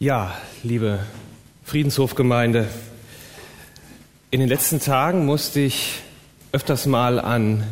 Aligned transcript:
Ja, 0.00 0.32
liebe 0.62 1.00
Friedenshofgemeinde, 1.64 2.68
in 4.30 4.38
den 4.38 4.48
letzten 4.48 4.78
Tagen 4.78 5.26
musste 5.26 5.58
ich 5.58 5.94
öfters 6.52 6.86
mal 6.86 7.18
an 7.18 7.64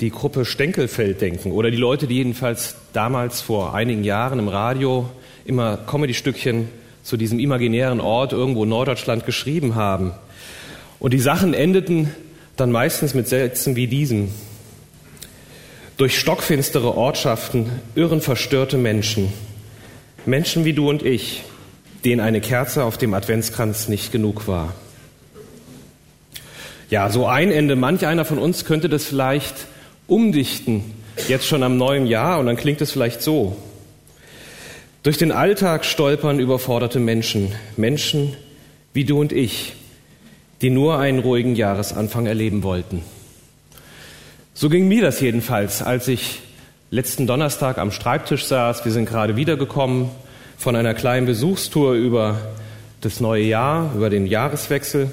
die 0.00 0.10
Gruppe 0.10 0.44
Stenkelfeld 0.44 1.20
denken 1.20 1.50
oder 1.50 1.72
die 1.72 1.76
Leute, 1.76 2.06
die 2.06 2.14
jedenfalls 2.14 2.76
damals 2.92 3.40
vor 3.40 3.74
einigen 3.74 4.04
Jahren 4.04 4.38
im 4.38 4.46
Radio 4.46 5.10
immer 5.44 5.78
Comedy-Stückchen 5.78 6.68
zu 7.02 7.16
diesem 7.16 7.40
imaginären 7.40 8.00
Ort 8.00 8.32
irgendwo 8.32 8.62
in 8.62 8.68
Norddeutschland 8.68 9.26
geschrieben 9.26 9.74
haben. 9.74 10.12
Und 11.00 11.12
die 11.12 11.18
Sachen 11.18 11.54
endeten 11.54 12.14
dann 12.54 12.70
meistens 12.70 13.14
mit 13.14 13.26
Sätzen 13.26 13.74
wie 13.74 13.88
diesem. 13.88 14.28
Durch 15.96 16.16
stockfinstere 16.16 16.96
Ortschaften 16.96 17.68
irren 17.96 18.20
verstörte 18.20 18.78
Menschen 18.78 19.32
Menschen 20.26 20.64
wie 20.64 20.72
du 20.72 20.88
und 20.88 21.02
ich, 21.02 21.42
denen 22.04 22.20
eine 22.20 22.40
Kerze 22.40 22.84
auf 22.84 22.98
dem 22.98 23.14
Adventskranz 23.14 23.88
nicht 23.88 24.12
genug 24.12 24.46
war. 24.46 24.74
Ja, 26.90 27.08
so 27.10 27.26
ein 27.26 27.50
Ende. 27.50 27.74
Manch 27.74 28.06
einer 28.06 28.24
von 28.24 28.38
uns 28.38 28.64
könnte 28.64 28.88
das 28.88 29.04
vielleicht 29.04 29.54
umdichten, 30.06 30.84
jetzt 31.28 31.46
schon 31.46 31.62
am 31.62 31.76
neuen 31.76 32.06
Jahr, 32.06 32.38
und 32.38 32.46
dann 32.46 32.56
klingt 32.56 32.80
es 32.80 32.92
vielleicht 32.92 33.22
so. 33.22 33.56
Durch 35.02 35.16
den 35.16 35.32
Alltag 35.32 35.84
stolpern 35.84 36.38
überforderte 36.38 37.00
Menschen, 37.00 37.52
Menschen 37.76 38.36
wie 38.92 39.04
du 39.04 39.18
und 39.18 39.32
ich, 39.32 39.72
die 40.60 40.70
nur 40.70 40.98
einen 40.98 41.18
ruhigen 41.18 41.56
Jahresanfang 41.56 42.26
erleben 42.26 42.62
wollten. 42.62 43.02
So 44.54 44.68
ging 44.68 44.86
mir 44.86 45.02
das 45.02 45.20
jedenfalls, 45.20 45.82
als 45.82 46.06
ich 46.08 46.40
letzten 46.92 47.26
Donnerstag 47.26 47.78
am 47.78 47.90
Schreibtisch 47.90 48.44
saß. 48.44 48.84
Wir 48.84 48.92
sind 48.92 49.08
gerade 49.08 49.34
wiedergekommen 49.34 50.10
von 50.58 50.76
einer 50.76 50.92
kleinen 50.92 51.26
Besuchstour 51.26 51.94
über 51.94 52.38
das 53.00 53.18
neue 53.18 53.44
Jahr, 53.44 53.92
über 53.96 54.10
den 54.10 54.26
Jahreswechsel. 54.26 55.10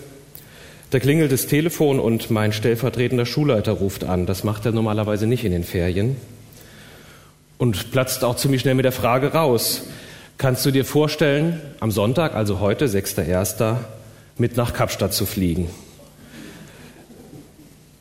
Da 0.89 0.99
klingelt 0.99 1.31
das 1.31 1.47
Telefon 1.47 2.01
und 2.01 2.29
mein 2.31 2.51
stellvertretender 2.51 3.25
Schulleiter 3.25 3.71
ruft 3.71 4.03
an. 4.03 4.25
Das 4.25 4.43
macht 4.43 4.65
er 4.65 4.73
normalerweise 4.73 5.25
nicht 5.25 5.45
in 5.45 5.53
den 5.53 5.63
Ferien. 5.63 6.17
Und 7.57 7.91
platzt 7.91 8.25
auch 8.25 8.35
ziemlich 8.35 8.59
schnell 8.59 8.75
mit 8.75 8.83
der 8.83 8.91
Frage 8.91 9.31
raus. 9.31 9.83
Kannst 10.37 10.65
du 10.65 10.71
dir 10.71 10.83
vorstellen, 10.83 11.61
am 11.79 11.91
Sonntag, 11.91 12.35
also 12.35 12.59
heute, 12.59 12.87
6.1., 12.87 13.77
mit 14.37 14.57
nach 14.57 14.73
Kapstadt 14.73 15.13
zu 15.13 15.25
fliegen? 15.25 15.69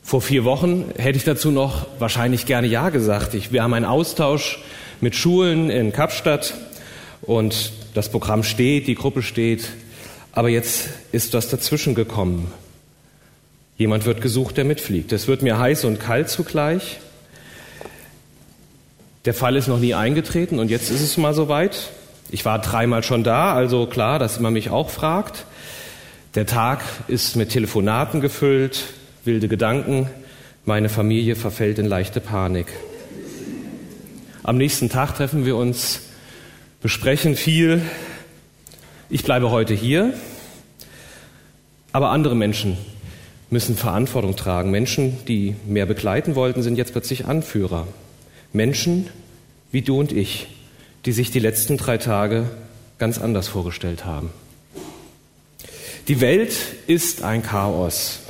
Vor 0.09 0.21
vier 0.21 0.43
Wochen 0.43 0.85
hätte 0.97 1.19
ich 1.19 1.23
dazu 1.23 1.51
noch 1.51 1.85
wahrscheinlich 1.99 2.47
gerne 2.47 2.65
Ja 2.65 2.89
gesagt. 2.89 3.35
Ich, 3.35 3.51
wir 3.51 3.61
haben 3.61 3.75
einen 3.75 3.85
Austausch 3.85 4.57
mit 5.01 5.15
Schulen 5.15 5.69
in 5.69 5.91
Kapstadt 5.91 6.55
und 7.21 7.71
das 7.93 8.09
Programm 8.09 8.41
steht, 8.41 8.87
die 8.87 8.95
Gruppe 8.95 9.21
steht. 9.21 9.69
Aber 10.31 10.49
jetzt 10.49 10.89
ist 11.11 11.35
was 11.35 11.49
dazwischen 11.49 11.93
gekommen. 11.93 12.51
Jemand 13.77 14.07
wird 14.07 14.19
gesucht, 14.19 14.57
der 14.57 14.65
mitfliegt. 14.65 15.11
Es 15.11 15.27
wird 15.27 15.43
mir 15.43 15.59
heiß 15.59 15.85
und 15.85 15.99
kalt 15.99 16.27
zugleich. 16.27 16.97
Der 19.25 19.35
Fall 19.35 19.57
ist 19.57 19.67
noch 19.67 19.77
nie 19.77 19.93
eingetreten 19.93 20.57
und 20.57 20.71
jetzt 20.71 20.89
ist 20.89 21.01
es 21.01 21.17
mal 21.17 21.35
soweit. 21.35 21.91
Ich 22.31 22.45
war 22.45 22.57
dreimal 22.57 23.03
schon 23.03 23.23
da, 23.23 23.53
also 23.53 23.85
klar, 23.85 24.17
dass 24.17 24.39
man 24.39 24.53
mich 24.53 24.71
auch 24.71 24.89
fragt. 24.89 25.45
Der 26.33 26.47
Tag 26.47 26.81
ist 27.07 27.35
mit 27.35 27.51
Telefonaten 27.51 28.21
gefüllt, 28.21 28.85
wilde 29.29 29.47
Gedanken, 29.47 30.09
meine 30.65 30.89
Familie 30.89 31.35
verfällt 31.35 31.77
in 31.77 31.85
leichte 31.85 32.19
Panik. 32.19 32.65
Am 34.41 34.57
nächsten 34.57 34.89
Tag 34.89 35.13
treffen 35.13 35.45
wir 35.45 35.55
uns, 35.55 36.01
besprechen 36.81 37.35
viel. 37.35 37.83
Ich 39.07 39.23
bleibe 39.23 39.51
heute 39.51 39.75
hier, 39.75 40.15
aber 41.91 42.09
andere 42.09 42.35
Menschen 42.35 42.75
müssen 43.51 43.77
Verantwortung 43.77 44.35
tragen. 44.35 44.71
Menschen, 44.71 45.23
die 45.27 45.55
mehr 45.67 45.85
begleiten 45.85 46.33
wollten, 46.33 46.63
sind 46.63 46.75
jetzt 46.75 46.93
plötzlich 46.93 47.25
Anführer. 47.25 47.87
Menschen 48.51 49.09
wie 49.71 49.83
du 49.83 49.99
und 49.99 50.11
ich, 50.11 50.47
die 51.05 51.11
sich 51.11 51.29
die 51.29 51.39
letzten 51.39 51.77
drei 51.77 51.99
Tage 51.99 52.49
ganz 52.97 53.19
anders 53.19 53.47
vorgestellt 53.47 54.05
haben. 54.05 54.31
Die 56.07 56.19
Welt 56.19 56.55
ist 56.87 57.21
ein 57.21 57.43
Chaos. 57.43 58.21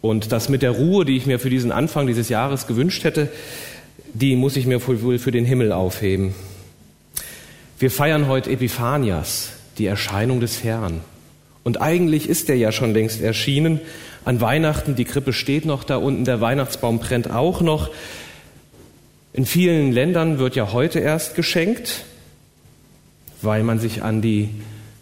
Und 0.00 0.32
das 0.32 0.48
mit 0.48 0.62
der 0.62 0.70
Ruhe, 0.70 1.04
die 1.04 1.16
ich 1.16 1.26
mir 1.26 1.38
für 1.38 1.50
diesen 1.50 1.72
Anfang 1.72 2.06
dieses 2.06 2.28
Jahres 2.28 2.66
gewünscht 2.66 3.04
hätte, 3.04 3.28
die 4.14 4.36
muss 4.36 4.56
ich 4.56 4.66
mir 4.66 4.86
wohl 4.86 5.18
für 5.18 5.32
den 5.32 5.44
Himmel 5.44 5.72
aufheben. 5.72 6.34
Wir 7.78 7.90
feiern 7.90 8.28
heute 8.28 8.50
Epiphanias, 8.50 9.50
die 9.78 9.86
Erscheinung 9.86 10.40
des 10.40 10.64
Herrn. 10.64 11.00
Und 11.64 11.80
eigentlich 11.80 12.28
ist 12.28 12.48
er 12.48 12.56
ja 12.56 12.72
schon 12.72 12.92
längst 12.92 13.20
erschienen. 13.20 13.80
An 14.24 14.40
Weihnachten, 14.40 14.94
die 14.94 15.04
Krippe 15.04 15.32
steht 15.32 15.64
noch 15.64 15.84
da 15.84 15.96
unten, 15.96 16.24
der 16.24 16.40
Weihnachtsbaum 16.40 16.98
brennt 16.98 17.30
auch 17.30 17.60
noch. 17.60 17.90
In 19.32 19.46
vielen 19.46 19.92
Ländern 19.92 20.38
wird 20.38 20.56
ja 20.56 20.72
heute 20.72 20.98
erst 21.00 21.34
geschenkt, 21.34 22.04
weil 23.42 23.62
man 23.62 23.78
sich 23.78 24.02
an 24.02 24.22
die 24.22 24.48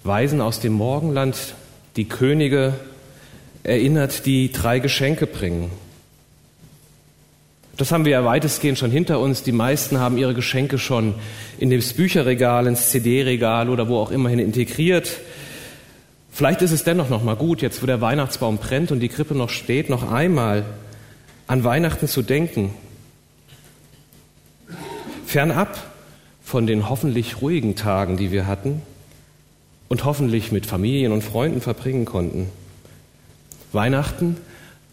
Weisen 0.05 0.41
aus 0.41 0.61
dem 0.61 0.73
Morgenland, 0.73 1.55
die 1.97 2.07
Könige 2.07 2.75
erinnert, 3.67 4.27
die 4.27 4.53
drei 4.53 4.79
Geschenke 4.79 5.27
bringen. 5.27 5.71
Das 7.77 7.93
haben 7.93 8.07
wir 8.07 8.13
ja 8.13 8.25
weitestgehend 8.25 8.79
schon 8.79 8.91
hinter 8.91 9.21
uns. 9.21 9.43
Die 9.43 9.53
meisten 9.53 9.99
haben 9.99 10.17
ihre 10.17 10.33
Geschenke 10.33 10.79
schon 10.79 11.15
in 11.59 11.71
das 11.71 11.93
Bücherregal, 11.93 12.67
ins 12.67 12.91
CD-Regal 12.91 13.69
oder 13.69 13.89
wo 13.89 13.99
auch 13.99 14.11
immerhin 14.11 14.39
integriert. 14.39 15.11
Vielleicht 16.33 16.63
ist 16.63 16.73
es 16.73 16.85
dennoch 16.85 17.11
noch 17.11 17.23
mal 17.23 17.37
gut, 17.37 17.61
jetzt 17.61 17.83
wo 17.83 17.87
der 17.87 18.01
Weihnachtsbaum 18.01 18.59
brennt 18.59 18.93
und 18.93 19.01
die 19.01 19.09
Krippe 19.09 19.35
noch 19.35 19.51
steht, 19.51 19.91
noch 19.91 20.11
einmal 20.11 20.65
an 21.47 21.65
Weihnachten 21.65 22.09
zu 22.09 22.23
denken. 22.23 22.73
Fernab 25.27 25.77
von 26.43 26.67
den 26.67 26.89
hoffentlich 26.89 27.43
ruhigen 27.43 27.77
Tagen, 27.77 28.17
die 28.17 28.33
wir 28.33 28.47
hatten 28.47 28.81
und 29.89 30.05
hoffentlich 30.05 30.51
mit 30.51 30.65
Familien 30.65 31.13
und 31.13 31.23
Freunden 31.23 31.61
verbringen 31.61 32.05
konnten. 32.07 32.49
Weihnachten 33.77 34.37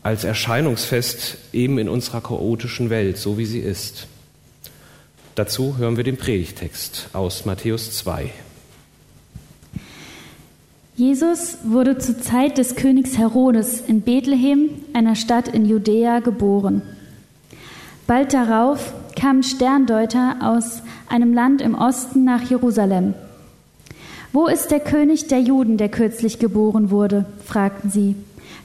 als 0.03 0.23
Erscheinungsfest 0.23 1.37
eben 1.53 1.79
in 1.79 1.89
unserer 1.89 2.21
chaotischen 2.21 2.91
Welt, 2.91 3.17
so 3.17 3.39
wie 3.39 3.45
sie 3.45 3.59
ist. 3.59 4.05
Dazu 5.33 5.77
hören 5.77 5.97
wir 5.97 6.03
den 6.03 6.17
Predigtext 6.17 7.09
aus 7.13 7.45
Matthäus 7.45 7.97
2. 7.97 8.29
Jesus 10.95 11.57
wurde 11.63 11.97
zur 11.97 12.21
Zeit 12.21 12.59
des 12.59 12.75
Königs 12.75 13.17
Herodes 13.17 13.81
in 13.81 14.01
Bethlehem, 14.01 14.69
einer 14.93 15.15
Stadt 15.15 15.47
in 15.47 15.65
Judäa, 15.65 16.19
geboren. 16.19 16.83
Bald 18.05 18.33
darauf 18.33 18.93
kamen 19.15 19.41
Sterndeuter 19.41 20.35
aus 20.41 20.83
einem 21.09 21.33
Land 21.33 21.61
im 21.61 21.73
Osten 21.73 22.25
nach 22.25 22.43
Jerusalem. 22.47 23.15
Wo 24.33 24.45
ist 24.45 24.69
der 24.69 24.81
König 24.81 25.27
der 25.27 25.39
Juden, 25.39 25.77
der 25.77 25.89
kürzlich 25.89 26.37
geboren 26.37 26.91
wurde? 26.91 27.25
fragten 27.43 27.89
sie. 27.89 28.15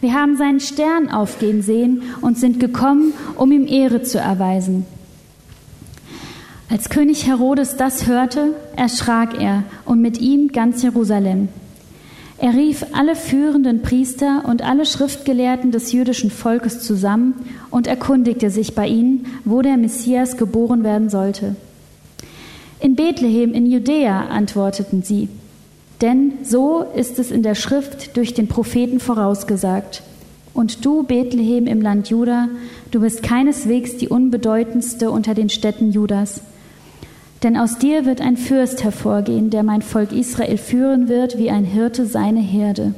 Wir 0.00 0.14
haben 0.14 0.36
seinen 0.36 0.60
Stern 0.60 1.10
aufgehen 1.10 1.62
sehen 1.62 2.02
und 2.20 2.38
sind 2.38 2.60
gekommen, 2.60 3.12
um 3.36 3.50
ihm 3.50 3.66
Ehre 3.66 4.02
zu 4.02 4.18
erweisen. 4.18 4.86
Als 6.70 6.90
König 6.90 7.26
Herodes 7.26 7.76
das 7.76 8.06
hörte, 8.06 8.54
erschrak 8.76 9.40
er 9.40 9.64
und 9.84 10.00
mit 10.00 10.20
ihm 10.20 10.52
ganz 10.52 10.82
Jerusalem. 10.82 11.48
Er 12.40 12.54
rief 12.54 12.84
alle 12.92 13.16
führenden 13.16 13.82
Priester 13.82 14.44
und 14.46 14.62
alle 14.62 14.86
Schriftgelehrten 14.86 15.72
des 15.72 15.90
jüdischen 15.90 16.30
Volkes 16.30 16.80
zusammen 16.80 17.34
und 17.70 17.88
erkundigte 17.88 18.50
sich 18.50 18.76
bei 18.76 18.86
ihnen, 18.86 19.26
wo 19.44 19.60
der 19.62 19.76
Messias 19.76 20.36
geboren 20.36 20.84
werden 20.84 21.08
sollte. 21.08 21.56
In 22.78 22.94
Bethlehem 22.94 23.54
in 23.54 23.66
Judäa, 23.66 24.26
antworteten 24.28 25.02
sie. 25.02 25.28
Denn 26.00 26.34
so 26.44 26.84
ist 26.94 27.18
es 27.18 27.30
in 27.30 27.42
der 27.42 27.54
Schrift 27.54 28.16
durch 28.16 28.34
den 28.34 28.46
Propheten 28.46 29.00
vorausgesagt. 29.00 30.02
Und 30.54 30.84
du, 30.84 31.02
Bethlehem 31.02 31.66
im 31.66 31.80
Land 31.80 32.08
Juda, 32.08 32.48
du 32.90 33.00
bist 33.00 33.22
keineswegs 33.22 33.96
die 33.96 34.08
unbedeutendste 34.08 35.10
unter 35.10 35.34
den 35.34 35.48
Städten 35.48 35.92
Judas. 35.92 36.40
Denn 37.42 37.56
aus 37.56 37.78
dir 37.78 38.04
wird 38.04 38.20
ein 38.20 38.36
Fürst 38.36 38.82
hervorgehen, 38.82 39.50
der 39.50 39.62
mein 39.62 39.82
Volk 39.82 40.12
Israel 40.12 40.58
führen 40.58 41.08
wird, 41.08 41.38
wie 41.38 41.50
ein 41.50 41.64
Hirte 41.64 42.06
seine 42.06 42.40
Herde. 42.40 42.94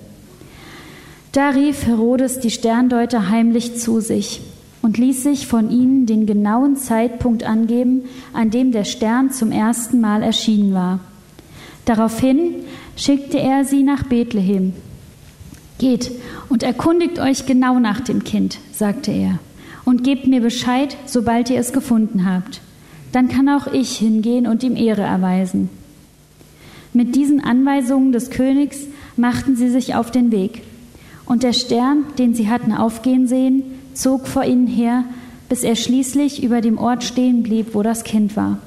Da 1.32 1.50
rief 1.50 1.86
Herodes 1.86 2.40
die 2.40 2.50
Sterndeuter 2.50 3.28
heimlich 3.28 3.76
zu 3.76 4.00
sich 4.00 4.40
und 4.82 4.98
ließ 4.98 5.22
sich 5.22 5.46
von 5.46 5.70
ihnen 5.70 6.06
den 6.06 6.26
genauen 6.26 6.76
Zeitpunkt 6.76 7.44
angeben, 7.44 8.04
an 8.32 8.50
dem 8.50 8.72
der 8.72 8.84
Stern 8.84 9.30
zum 9.30 9.52
ersten 9.52 10.00
Mal 10.00 10.22
erschienen 10.22 10.72
war. 10.72 11.00
Daraufhin 11.84 12.54
schickte 12.96 13.38
er 13.38 13.64
sie 13.64 13.82
nach 13.82 14.04
Bethlehem. 14.04 14.72
Geht 15.78 16.10
und 16.48 16.62
erkundigt 16.62 17.18
euch 17.18 17.46
genau 17.46 17.78
nach 17.78 18.00
dem 18.00 18.24
Kind, 18.24 18.58
sagte 18.72 19.12
er, 19.12 19.38
und 19.84 20.04
gebt 20.04 20.26
mir 20.26 20.40
Bescheid, 20.40 20.96
sobald 21.06 21.50
ihr 21.50 21.58
es 21.58 21.72
gefunden 21.72 22.26
habt. 22.30 22.60
Dann 23.12 23.28
kann 23.28 23.48
auch 23.48 23.66
ich 23.72 23.96
hingehen 23.96 24.46
und 24.46 24.62
ihm 24.62 24.76
Ehre 24.76 25.02
erweisen. 25.02 25.68
Mit 26.92 27.14
diesen 27.14 27.42
Anweisungen 27.42 28.12
des 28.12 28.30
Königs 28.30 28.78
machten 29.16 29.56
sie 29.56 29.70
sich 29.70 29.94
auf 29.94 30.10
den 30.10 30.32
Weg. 30.32 30.62
Und 31.24 31.42
der 31.44 31.52
Stern, 31.52 32.04
den 32.18 32.34
sie 32.34 32.48
hatten 32.48 32.72
aufgehen 32.72 33.26
sehen, 33.28 33.62
zog 33.94 34.26
vor 34.26 34.44
ihnen 34.44 34.66
her, 34.66 35.04
bis 35.48 35.62
er 35.62 35.76
schließlich 35.76 36.42
über 36.42 36.60
dem 36.60 36.78
Ort 36.78 37.04
stehen 37.04 37.42
blieb, 37.42 37.74
wo 37.74 37.82
das 37.82 38.04
Kind 38.04 38.36
war. 38.36 38.58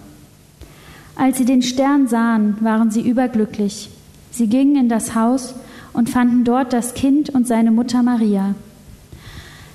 Als 1.16 1.38
sie 1.38 1.46
den 1.46 1.62
Stern 1.62 2.08
sahen, 2.08 2.58
waren 2.62 2.92
sie 2.92 3.02
überglücklich. 3.02 3.90
Sie 4.34 4.48
gingen 4.48 4.76
in 4.76 4.90
das 4.90 5.14
Haus 5.14 5.54
und 5.94 6.10
fanden 6.10 6.44
dort 6.44 6.74
das 6.74 6.96
Kind 6.96 7.30
und 7.30 7.48
seine 7.48 7.72
Mutter 7.72 8.02
Maria. 8.02 8.56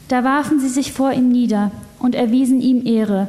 Da 0.08 0.24
warfen 0.24 0.58
sie 0.58 0.68
sich 0.68 0.92
vor 0.92 1.12
ihm 1.12 1.30
nieder 1.30 1.70
und 2.00 2.14
erwiesen 2.14 2.60
ihm 2.60 2.84
Ehre. 2.84 3.28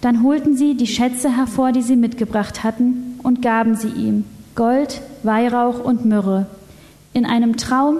Dann 0.00 0.22
holten 0.22 0.56
sie 0.56 0.76
die 0.76 0.86
Schätze 0.86 1.36
hervor, 1.36 1.72
die 1.72 1.82
sie 1.82 1.96
mitgebracht 1.96 2.64
hatten, 2.64 3.20
und 3.22 3.42
gaben 3.42 3.76
sie 3.76 3.88
ihm 3.88 4.24
Gold, 4.54 5.00
Weihrauch 5.22 5.84
und 5.84 6.04
Myrrhe. 6.04 6.46
In 7.12 7.24
einem 7.24 7.56
Traum 7.56 7.98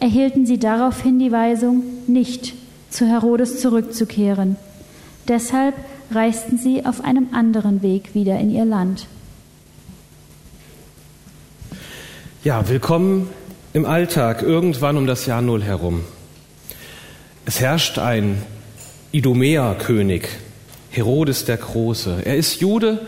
erhielten 0.00 0.46
sie 0.46 0.58
daraufhin 0.58 1.18
die 1.18 1.32
Weisung, 1.32 1.82
nicht 2.06 2.54
zu 2.88 3.06
Herodes 3.06 3.60
zurückzukehren. 3.60 4.56
Deshalb 5.28 5.74
reisten 6.10 6.56
sie 6.56 6.86
auf 6.86 7.04
einem 7.04 7.28
anderen 7.32 7.82
Weg 7.82 8.14
wieder 8.14 8.38
in 8.38 8.50
ihr 8.50 8.64
Land. 8.64 9.06
Ja, 12.44 12.68
willkommen 12.68 13.30
im 13.72 13.86
Alltag, 13.86 14.42
irgendwann 14.42 14.96
um 14.96 15.06
das 15.06 15.26
Jahr 15.26 15.40
Null 15.42 15.62
herum. 15.62 16.04
Es 17.44 17.60
herrscht 17.60 18.00
ein 18.00 18.42
Idumäer-König, 19.12 20.26
Herodes 20.90 21.44
der 21.44 21.58
Große. 21.58 22.22
Er 22.24 22.34
ist 22.34 22.60
Jude, 22.60 22.98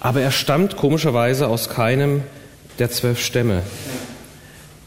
aber 0.00 0.20
er 0.20 0.32
stammt 0.32 0.76
komischerweise 0.76 1.46
aus 1.46 1.68
keinem 1.68 2.22
der 2.80 2.90
zwölf 2.90 3.20
Stämme. 3.22 3.62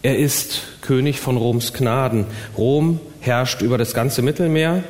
Er 0.02 0.20
ist 0.20 0.64
König 0.82 1.22
von 1.22 1.38
Roms 1.38 1.72
Gnaden. 1.72 2.26
Rom 2.58 3.00
herrscht 3.22 3.62
über 3.62 3.78
das 3.78 3.94
ganze 3.94 4.22
Mittelmeer 4.22 4.84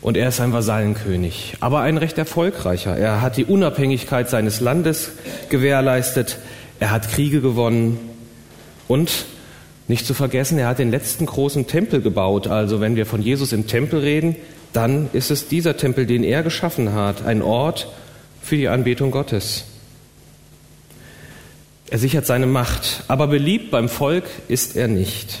und 0.00 0.16
er 0.16 0.28
ist 0.30 0.40
ein 0.40 0.54
Vasallenkönig, 0.54 1.58
aber 1.60 1.80
ein 1.80 1.98
recht 1.98 2.16
erfolgreicher. 2.16 2.96
Er 2.96 3.20
hat 3.20 3.36
die 3.36 3.44
Unabhängigkeit 3.44 4.30
seines 4.30 4.60
Landes 4.60 5.10
gewährleistet, 5.50 6.38
er 6.80 6.90
hat 6.90 7.10
Kriege 7.10 7.40
gewonnen 7.40 7.98
und 8.88 9.26
nicht 9.88 10.06
zu 10.06 10.14
vergessen, 10.14 10.58
er 10.58 10.68
hat 10.68 10.78
den 10.78 10.90
letzten 10.90 11.26
großen 11.26 11.66
Tempel 11.66 12.00
gebaut. 12.00 12.48
Also 12.48 12.80
wenn 12.80 12.96
wir 12.96 13.06
von 13.06 13.22
Jesus 13.22 13.52
im 13.52 13.66
Tempel 13.66 14.00
reden, 14.00 14.36
dann 14.72 15.08
ist 15.12 15.30
es 15.30 15.48
dieser 15.48 15.76
Tempel, 15.76 16.06
den 16.06 16.24
er 16.24 16.42
geschaffen 16.42 16.92
hat, 16.92 17.24
ein 17.24 17.40
Ort 17.40 17.88
für 18.42 18.56
die 18.56 18.68
Anbetung 18.68 19.10
Gottes. 19.10 19.64
Er 21.88 21.98
sichert 21.98 22.26
seine 22.26 22.46
Macht, 22.46 23.04
aber 23.06 23.28
beliebt 23.28 23.70
beim 23.70 23.88
Volk 23.88 24.24
ist 24.48 24.76
er 24.76 24.88
nicht. 24.88 25.38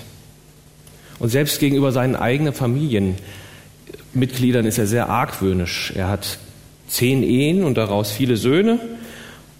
Und 1.18 1.30
selbst 1.30 1.58
gegenüber 1.58 1.92
seinen 1.92 2.14
eigenen 2.14 2.52
Familien 2.52 3.16
Mitgliedern 4.16 4.64
ist 4.64 4.78
er 4.78 4.86
sehr 4.86 5.08
argwöhnisch. 5.08 5.92
Er 5.94 6.08
hat 6.08 6.38
zehn 6.88 7.22
Ehen 7.22 7.64
und 7.64 7.76
daraus 7.76 8.10
viele 8.10 8.36
Söhne. 8.36 8.80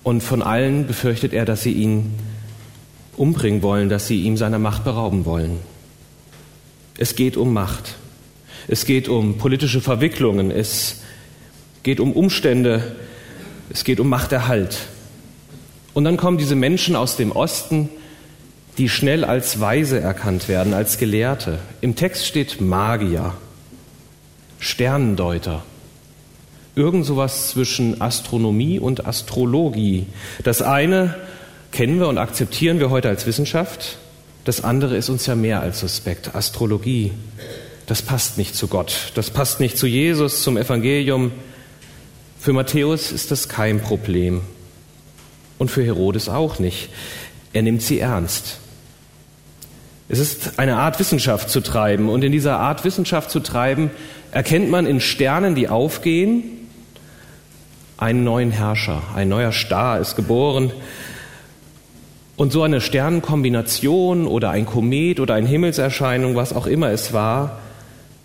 Und 0.06 0.20
von 0.20 0.41
allen 0.41 0.87
befürchtet 0.87 1.32
er, 1.32 1.44
dass 1.44 1.64
sie 1.64 1.73
ihn 1.73 2.14
umbringen 3.17 3.61
wollen, 3.62 3.88
dass 3.88 4.06
sie 4.06 4.23
ihm 4.23 4.37
seiner 4.37 4.61
Macht 4.61 4.85
berauben 4.85 5.25
wollen. 5.25 5.58
Es 6.97 7.17
geht 7.17 7.37
um 7.37 7.53
Macht. 7.53 7.97
Es 8.69 8.85
geht 8.85 9.08
um 9.08 9.37
politische 9.37 9.81
Verwicklungen. 9.81 10.53
Es 10.53 11.00
geht 11.82 11.99
um 11.99 12.12
Umstände. 12.12 12.94
Es 13.69 13.82
geht 13.82 13.99
um 13.99 14.08
Machterhalt. 14.08 14.79
Und 15.93 16.05
dann 16.05 16.17
kommen 16.17 16.38
diese 16.38 16.55
Menschen 16.55 16.94
aus 16.94 17.17
dem 17.17 17.32
Osten, 17.32 17.88
die 18.79 18.88
schnell 18.88 19.25
als 19.25 19.59
Weise 19.59 19.99
erkannt 19.99 20.47
werden, 20.47 20.73
als 20.73 20.99
Gelehrte. 20.99 21.59
Im 21.81 21.97
Text 21.97 22.26
steht 22.26 22.61
Magier. 22.61 23.35
Sternendeuter. 24.61 25.64
Irgend 26.76 27.06
sowas 27.06 27.49
zwischen 27.49 28.02
Astronomie 28.02 28.78
und 28.78 29.06
Astrologie. 29.06 30.05
Das 30.44 30.61
eine 30.61 31.14
kennen 31.73 31.99
wir 31.99 32.06
und 32.06 32.19
akzeptieren 32.19 32.81
wir 32.81 32.90
heute 32.90 33.08
als 33.08 33.26
Wissenschaft. 33.26 33.96
Das 34.44 34.62
andere 34.62 34.94
ist 34.94 35.08
uns 35.08 35.25
ja 35.25 35.34
mehr 35.34 35.61
als 35.61 35.81
suspekt. 35.81 36.34
Astrologie. 36.34 37.12
Das 37.87 38.02
passt 38.02 38.37
nicht 38.37 38.55
zu 38.55 38.69
Gott. 38.69 39.12
Das 39.14 39.31
passt 39.31 39.58
nicht 39.58 39.78
zu 39.78 39.87
Jesus, 39.87 40.43
zum 40.43 40.58
Evangelium. 40.58 41.32
Für 42.38 42.52
Matthäus 42.52 43.11
ist 43.11 43.31
das 43.31 43.49
kein 43.49 43.81
Problem. 43.81 44.43
Und 45.56 45.70
für 45.70 45.82
Herodes 45.82 46.28
auch 46.28 46.58
nicht. 46.58 46.90
Er 47.55 47.62
nimmt 47.62 47.81
sie 47.81 48.00
ernst. 48.00 48.58
Es 50.11 50.19
ist 50.19 50.58
eine 50.58 50.76
Art 50.76 51.00
Wissenschaft 51.00 51.49
zu 51.49 51.62
treiben. 51.62 52.11
Und 52.11 52.23
in 52.23 52.32
dieser 52.32 52.58
Art 52.58 52.84
Wissenschaft 52.84 53.31
zu 53.31 53.40
treiben, 53.40 53.90
erkennt 54.31 54.69
man 54.69 54.84
in 54.84 55.00
Sternen, 55.00 55.55
die 55.55 55.70
aufgehen, 55.70 56.65
einen 57.98 58.25
neuen 58.25 58.50
Herrscher. 58.50 59.02
Ein 59.14 59.28
neuer 59.28 59.52
Star 59.52 59.98
ist 60.00 60.16
geboren. 60.16 60.72
Und 62.37 62.52
so 62.52 62.62
eine 62.62 62.81
Sternenkombination 62.81 64.26
oder 64.26 64.50
ein 64.50 64.66
Komet 64.66 65.20
oder 65.20 65.34
eine 65.34 65.48
Himmelserscheinung, 65.48 66.37
was 66.37 66.52
auch 66.52 66.66
immer 66.66 66.90
es 66.90 67.14
war, 67.14 67.60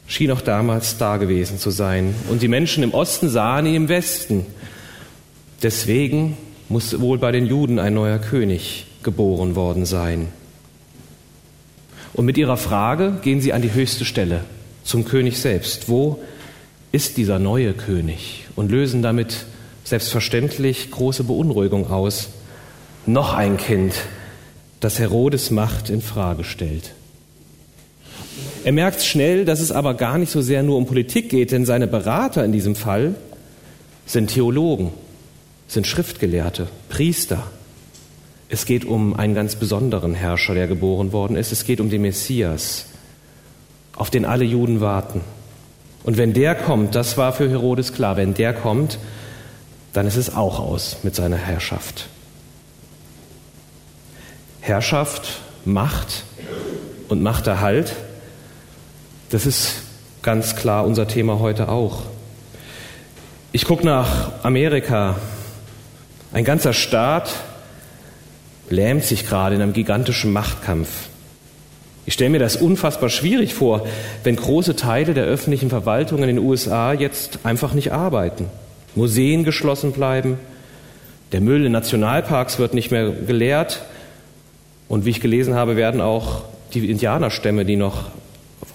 schien 0.07 0.31
auch 0.31 0.41
damals 0.41 0.97
da 0.97 1.15
gewesen 1.15 1.57
zu 1.57 1.69
sein. 1.69 2.13
Und 2.29 2.41
die 2.41 2.49
Menschen 2.49 2.83
im 2.83 2.93
Osten 2.93 3.29
sahen 3.29 3.65
ihn 3.65 3.75
im 3.75 3.89
Westen. 3.89 4.45
Deswegen 5.63 6.37
muss 6.67 6.99
wohl 6.99 7.17
bei 7.17 7.31
den 7.31 7.45
Juden 7.45 7.79
ein 7.79 7.93
neuer 7.93 8.19
König 8.19 8.87
geboren 9.03 9.55
worden 9.55 9.85
sein. 9.85 10.27
Und 12.13 12.25
mit 12.25 12.37
ihrer 12.37 12.57
Frage 12.57 13.19
gehen 13.21 13.39
sie 13.39 13.53
an 13.53 13.61
die 13.61 13.73
höchste 13.73 14.03
Stelle, 14.03 14.41
zum 14.83 15.05
König 15.05 15.39
selbst. 15.39 15.87
Wo 15.87 16.21
ist 16.91 17.15
dieser 17.15 17.39
neue 17.39 17.73
König? 17.73 18.45
Und 18.57 18.69
lösen 18.69 19.01
damit 19.01 19.45
selbstverständlich 19.83 20.91
große 20.91 21.23
Beunruhigung 21.23 21.89
aus. 21.89 22.29
Noch 23.05 23.33
ein 23.33 23.57
Kind, 23.57 23.93
das 24.79 24.99
Herodes 24.99 25.51
Macht 25.51 25.89
in 25.89 26.01
Frage 26.01 26.43
stellt. 26.43 26.93
Er 28.63 28.71
merkt 28.71 29.01
schnell, 29.01 29.45
dass 29.45 29.59
es 29.59 29.71
aber 29.71 29.95
gar 29.95 30.17
nicht 30.17 30.31
so 30.31 30.41
sehr 30.41 30.63
nur 30.63 30.77
um 30.77 30.85
Politik 30.85 31.29
geht, 31.29 31.51
denn 31.51 31.65
seine 31.65 31.87
Berater 31.87 32.45
in 32.45 32.51
diesem 32.51 32.75
Fall 32.75 33.15
sind 34.05 34.31
Theologen, 34.31 34.91
sind 35.67 35.87
Schriftgelehrte, 35.87 36.67
Priester. 36.89 37.43
Es 38.49 38.65
geht 38.65 38.85
um 38.85 39.15
einen 39.15 39.33
ganz 39.33 39.55
besonderen 39.55 40.13
Herrscher, 40.13 40.53
der 40.53 40.67
geboren 40.67 41.11
worden 41.11 41.35
ist. 41.35 41.51
Es 41.51 41.63
geht 41.63 41.79
um 41.79 41.89
den 41.89 42.01
Messias, 42.01 42.85
auf 43.95 44.09
den 44.09 44.25
alle 44.25 44.43
Juden 44.43 44.81
warten. 44.81 45.21
Und 46.03 46.17
wenn 46.17 46.33
der 46.33 46.55
kommt, 46.55 46.95
das 46.95 47.17
war 47.17 47.33
für 47.33 47.49
Herodes 47.49 47.93
klar, 47.93 48.17
wenn 48.17 48.33
der 48.33 48.53
kommt, 48.53 48.99
dann 49.93 50.07
ist 50.07 50.15
es 50.15 50.35
auch 50.35 50.59
aus 50.59 50.97
mit 51.03 51.15
seiner 51.15 51.37
Herrschaft. 51.37 52.07
Herrschaft, 54.61 55.39
Macht 55.65 56.23
und 57.09 57.21
Machterhalt, 57.21 57.95
das 59.29 59.45
ist 59.45 59.75
ganz 60.21 60.55
klar 60.55 60.85
unser 60.85 61.07
Thema 61.07 61.39
heute 61.39 61.69
auch. 61.69 62.03
Ich 63.51 63.65
gucke 63.65 63.85
nach 63.85 64.43
Amerika. 64.43 65.15
Ein 66.31 66.45
ganzer 66.45 66.73
Staat 66.73 67.33
lähmt 68.69 69.03
sich 69.03 69.27
gerade 69.27 69.55
in 69.55 69.61
einem 69.61 69.73
gigantischen 69.73 70.31
Machtkampf. 70.31 70.89
Ich 72.05 72.13
stelle 72.13 72.29
mir 72.29 72.39
das 72.39 72.55
unfassbar 72.55 73.09
schwierig 73.09 73.53
vor, 73.53 73.85
wenn 74.23 74.35
große 74.35 74.75
Teile 74.75 75.13
der 75.13 75.25
öffentlichen 75.25 75.69
Verwaltung 75.69 76.19
in 76.19 76.27
den 76.27 76.39
USA 76.39 76.93
jetzt 76.93 77.39
einfach 77.43 77.73
nicht 77.73 77.91
arbeiten. 77.91 78.47
Museen 78.95 79.43
geschlossen 79.43 79.91
bleiben, 79.91 80.37
der 81.31 81.41
Müll 81.41 81.65
in 81.65 81.71
Nationalparks 81.71 82.59
wird 82.59 82.73
nicht 82.73 82.91
mehr 82.91 83.09
geleert 83.11 83.83
und 84.89 85.05
wie 85.05 85.11
ich 85.11 85.21
gelesen 85.21 85.55
habe, 85.55 85.77
werden 85.77 86.01
auch 86.01 86.43
die 86.73 86.89
Indianerstämme, 86.89 87.63
die 87.63 87.77
noch 87.77 88.11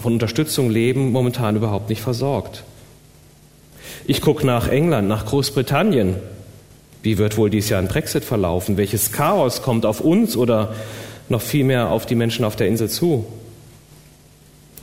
von 0.00 0.14
Unterstützung 0.14 0.70
leben, 0.70 1.12
momentan 1.12 1.56
überhaupt 1.56 1.90
nicht 1.90 2.00
versorgt. 2.00 2.64
Ich 4.06 4.20
gucke 4.20 4.46
nach 4.46 4.68
England, 4.68 5.08
nach 5.08 5.26
Großbritannien. 5.26 6.16
Wie 7.02 7.18
wird 7.18 7.36
wohl 7.36 7.50
dieses 7.50 7.70
Jahr 7.70 7.80
ein 7.80 7.88
Brexit 7.88 8.24
verlaufen? 8.24 8.76
Welches 8.76 9.12
Chaos 9.12 9.62
kommt 9.62 9.84
auf 9.84 10.00
uns 10.00 10.36
oder 10.36 10.74
noch 11.28 11.42
viel 11.42 11.64
mehr 11.64 11.90
auf 11.90 12.06
die 12.06 12.14
Menschen 12.14 12.44
auf 12.44 12.56
der 12.56 12.68
Insel 12.68 12.88
zu? 12.88 13.26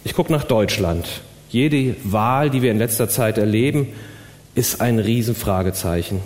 Ich 0.04 0.14
gucke 0.14 0.32
nach 0.32 0.44
Deutschland. 0.44 1.08
Jede 1.50 1.96
Wahl, 2.04 2.50
die 2.50 2.62
wir 2.62 2.72
in 2.72 2.78
letzter 2.78 3.10
Zeit 3.10 3.38
erleben, 3.38 3.88
ist 4.56 4.82
ein 4.82 5.00
Riesenfragezeichen. 5.00 6.22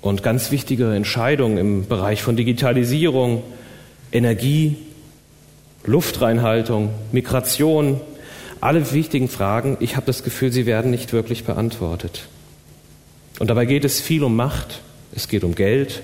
Und 0.00 0.22
ganz 0.22 0.50
wichtige 0.50 0.94
Entscheidungen 0.94 1.56
im 1.56 1.88
Bereich 1.88 2.22
von 2.22 2.36
Digitalisierung, 2.36 3.42
Energie, 4.12 4.76
Luftreinhaltung, 5.84 6.90
Migration, 7.12 8.00
alle 8.60 8.92
wichtigen 8.92 9.28
Fragen, 9.28 9.76
ich 9.80 9.96
habe 9.96 10.06
das 10.06 10.22
Gefühl, 10.22 10.52
sie 10.52 10.66
werden 10.66 10.90
nicht 10.90 11.12
wirklich 11.12 11.44
beantwortet. 11.44 12.28
Und 13.38 13.48
dabei 13.48 13.66
geht 13.66 13.84
es 13.84 14.00
viel 14.00 14.22
um 14.22 14.36
Macht, 14.36 14.80
es 15.14 15.28
geht 15.28 15.44
um 15.44 15.54
Geld, 15.54 16.02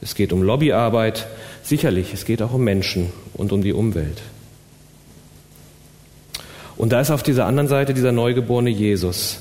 es 0.00 0.14
geht 0.14 0.32
um 0.32 0.42
Lobbyarbeit, 0.42 1.26
sicherlich, 1.62 2.12
es 2.12 2.24
geht 2.24 2.42
auch 2.42 2.52
um 2.54 2.64
Menschen 2.64 3.12
und 3.34 3.52
um 3.52 3.62
die 3.62 3.72
Umwelt. 3.72 4.20
Und 6.76 6.92
da 6.92 7.00
ist 7.00 7.10
auf 7.10 7.22
dieser 7.22 7.46
anderen 7.46 7.68
Seite 7.68 7.94
dieser 7.94 8.12
neugeborene 8.12 8.70
Jesus. 8.70 9.40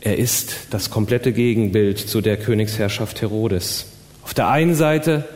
Er 0.00 0.16
ist 0.16 0.54
das 0.70 0.88
komplette 0.88 1.32
Gegenbild 1.32 1.98
zu 1.98 2.22
der 2.22 2.38
Königsherrschaft 2.38 3.20
Herodes. 3.20 3.86
Auf 4.22 4.32
der 4.32 4.48
einen 4.48 4.74
Seite 4.74 5.28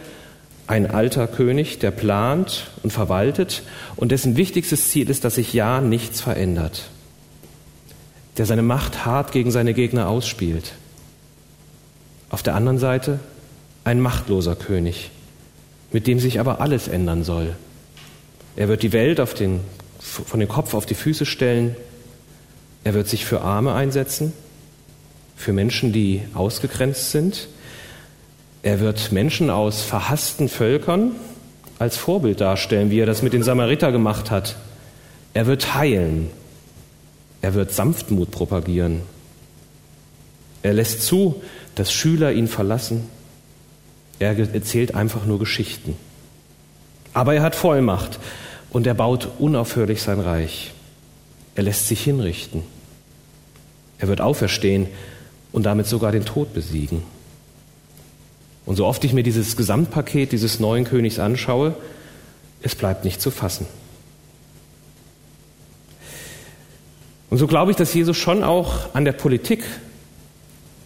ein 0.66 0.90
alter 0.90 1.26
König, 1.26 1.78
der 1.78 1.90
plant 1.90 2.70
und 2.82 2.90
verwaltet 2.90 3.62
und 3.96 4.10
dessen 4.10 4.38
wichtigstes 4.38 4.88
Ziel 4.88 5.10
ist, 5.10 5.24
dass 5.24 5.34
sich 5.34 5.52
ja 5.52 5.82
nichts 5.82 6.22
verändert, 6.22 6.88
der 8.38 8.46
seine 8.46 8.62
Macht 8.62 9.04
hart 9.04 9.32
gegen 9.32 9.50
seine 9.50 9.74
Gegner 9.74 10.08
ausspielt. 10.08 10.72
Auf 12.30 12.42
der 12.42 12.54
anderen 12.54 12.78
Seite 12.78 13.20
ein 13.84 14.00
machtloser 14.00 14.56
König, 14.56 15.10
mit 15.92 16.06
dem 16.06 16.18
sich 16.18 16.40
aber 16.40 16.62
alles 16.62 16.88
ändern 16.88 17.24
soll. 17.24 17.54
Er 18.56 18.68
wird 18.68 18.82
die 18.82 18.92
Welt 18.92 19.20
den, 19.38 19.60
von 19.98 20.40
dem 20.40 20.48
Kopf 20.48 20.72
auf 20.72 20.86
die 20.86 20.94
Füße 20.94 21.26
stellen, 21.26 21.76
er 22.84 22.94
wird 22.94 23.08
sich 23.08 23.26
für 23.26 23.42
Arme 23.42 23.74
einsetzen, 23.74 24.32
für 25.36 25.52
Menschen, 25.52 25.92
die 25.92 26.22
ausgegrenzt 26.34 27.10
sind, 27.10 27.48
er 28.64 28.80
wird 28.80 29.12
Menschen 29.12 29.50
aus 29.50 29.82
verhassten 29.82 30.48
Völkern 30.48 31.12
als 31.78 31.98
Vorbild 31.98 32.40
darstellen, 32.40 32.90
wie 32.90 32.98
er 32.98 33.04
das 33.04 33.20
mit 33.20 33.34
den 33.34 33.42
Samariter 33.42 33.92
gemacht 33.92 34.30
hat. 34.30 34.56
Er 35.34 35.46
wird 35.46 35.74
heilen. 35.74 36.30
Er 37.42 37.52
wird 37.52 37.72
Sanftmut 37.72 38.30
propagieren. 38.30 39.02
Er 40.62 40.72
lässt 40.72 41.02
zu, 41.02 41.42
dass 41.74 41.92
Schüler 41.92 42.32
ihn 42.32 42.48
verlassen. 42.48 43.06
Er 44.18 44.38
erzählt 44.38 44.94
einfach 44.94 45.26
nur 45.26 45.38
Geschichten. 45.38 45.94
Aber 47.12 47.34
er 47.34 47.42
hat 47.42 47.54
Vollmacht 47.54 48.18
und 48.70 48.86
er 48.86 48.94
baut 48.94 49.28
unaufhörlich 49.38 50.00
sein 50.00 50.20
Reich. 50.20 50.72
Er 51.54 51.64
lässt 51.64 51.86
sich 51.86 52.02
hinrichten. 52.02 52.62
Er 53.98 54.08
wird 54.08 54.22
auferstehen 54.22 54.86
und 55.54 55.62
damit 55.62 55.86
sogar 55.86 56.10
den 56.10 56.24
Tod 56.24 56.52
besiegen. 56.52 57.04
Und 58.66 58.74
so 58.74 58.86
oft 58.86 59.04
ich 59.04 59.12
mir 59.12 59.22
dieses 59.22 59.56
Gesamtpaket 59.56 60.32
dieses 60.32 60.58
neuen 60.58 60.84
Königs 60.84 61.20
anschaue, 61.20 61.76
es 62.60 62.74
bleibt 62.74 63.04
nicht 63.04 63.22
zu 63.22 63.30
fassen. 63.30 63.66
Und 67.30 67.38
so 67.38 67.46
glaube 67.46 67.70
ich, 67.70 67.76
dass 67.76 67.94
Jesus 67.94 68.16
schon 68.16 68.42
auch 68.42 68.94
an 68.96 69.04
der 69.04 69.12
Politik 69.12 69.62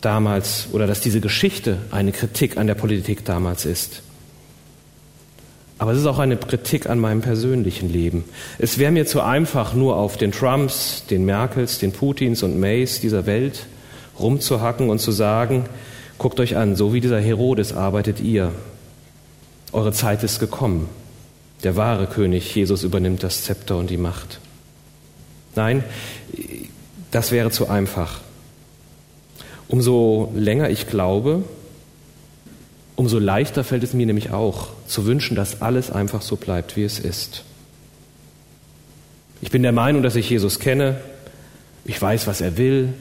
damals 0.02 0.68
oder 0.72 0.86
dass 0.86 1.00
diese 1.00 1.22
Geschichte 1.22 1.78
eine 1.90 2.12
Kritik 2.12 2.58
an 2.58 2.66
der 2.66 2.74
Politik 2.74 3.24
damals 3.24 3.64
ist. 3.64 4.02
Aber 5.78 5.92
es 5.92 5.98
ist 5.98 6.06
auch 6.06 6.18
eine 6.18 6.36
Kritik 6.36 6.90
an 6.90 6.98
meinem 6.98 7.22
persönlichen 7.22 7.90
Leben. 7.90 8.24
Es 8.58 8.76
wäre 8.76 8.92
mir 8.92 9.06
zu 9.06 9.22
einfach, 9.22 9.72
nur 9.72 9.96
auf 9.96 10.18
den 10.18 10.30
Trumps, 10.30 11.04
den 11.08 11.24
Merkels, 11.24 11.78
den 11.78 11.92
Putins 11.92 12.42
und 12.42 12.60
Mays 12.60 13.00
dieser 13.00 13.24
Welt 13.24 13.66
rumzuhacken 14.20 14.90
und 14.90 14.98
zu 15.00 15.12
sagen, 15.12 15.66
Guckt 16.18 16.40
euch 16.40 16.56
an, 16.56 16.74
so 16.74 16.92
wie 16.92 17.00
dieser 17.00 17.20
Herodes 17.20 17.72
arbeitet 17.72 18.18
ihr. 18.18 18.52
Eure 19.72 19.92
Zeit 19.92 20.24
ist 20.24 20.40
gekommen. 20.40 20.88
Der 21.62 21.76
wahre 21.76 22.08
König 22.08 22.54
Jesus 22.54 22.82
übernimmt 22.82 23.22
das 23.22 23.44
Zepter 23.44 23.76
und 23.76 23.88
die 23.88 23.96
Macht. 23.96 24.40
Nein, 25.54 25.84
das 27.12 27.30
wäre 27.30 27.50
zu 27.52 27.68
einfach. 27.68 28.20
Umso 29.68 30.32
länger 30.34 30.70
ich 30.70 30.88
glaube, 30.88 31.44
umso 32.96 33.18
leichter 33.18 33.62
fällt 33.62 33.84
es 33.84 33.92
mir 33.92 34.06
nämlich 34.06 34.30
auch 34.30 34.68
zu 34.88 35.06
wünschen, 35.06 35.36
dass 35.36 35.62
alles 35.62 35.90
einfach 35.90 36.22
so 36.22 36.34
bleibt, 36.36 36.76
wie 36.76 36.84
es 36.84 36.98
ist. 36.98 37.44
Ich 39.40 39.52
bin 39.52 39.62
der 39.62 39.72
Meinung, 39.72 40.02
dass 40.02 40.16
ich 40.16 40.28
Jesus 40.28 40.58
kenne. 40.58 41.00
Ich 41.84 42.00
weiß, 42.00 42.26
was 42.26 42.40
er 42.40 42.56
will. 42.56 42.92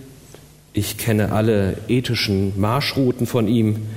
Ich 0.73 0.97
kenne 0.97 1.31
alle 1.31 1.77
ethischen 1.87 2.59
Marschrouten 2.59 3.25
von 3.25 3.47
ihm. 3.47 3.87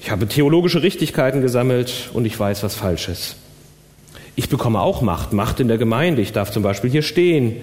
Ich 0.00 0.10
habe 0.10 0.28
theologische 0.28 0.82
Richtigkeiten 0.82 1.40
gesammelt 1.40 2.10
und 2.12 2.24
ich 2.24 2.38
weiß, 2.38 2.62
was 2.62 2.74
falsch 2.74 3.08
ist. 3.08 3.36
Ich 4.36 4.48
bekomme 4.48 4.80
auch 4.80 5.02
Macht, 5.02 5.32
Macht 5.32 5.58
in 5.58 5.68
der 5.68 5.78
Gemeinde. 5.78 6.22
Ich 6.22 6.32
darf 6.32 6.52
zum 6.52 6.62
Beispiel 6.62 6.90
hier 6.90 7.02
stehen. 7.02 7.56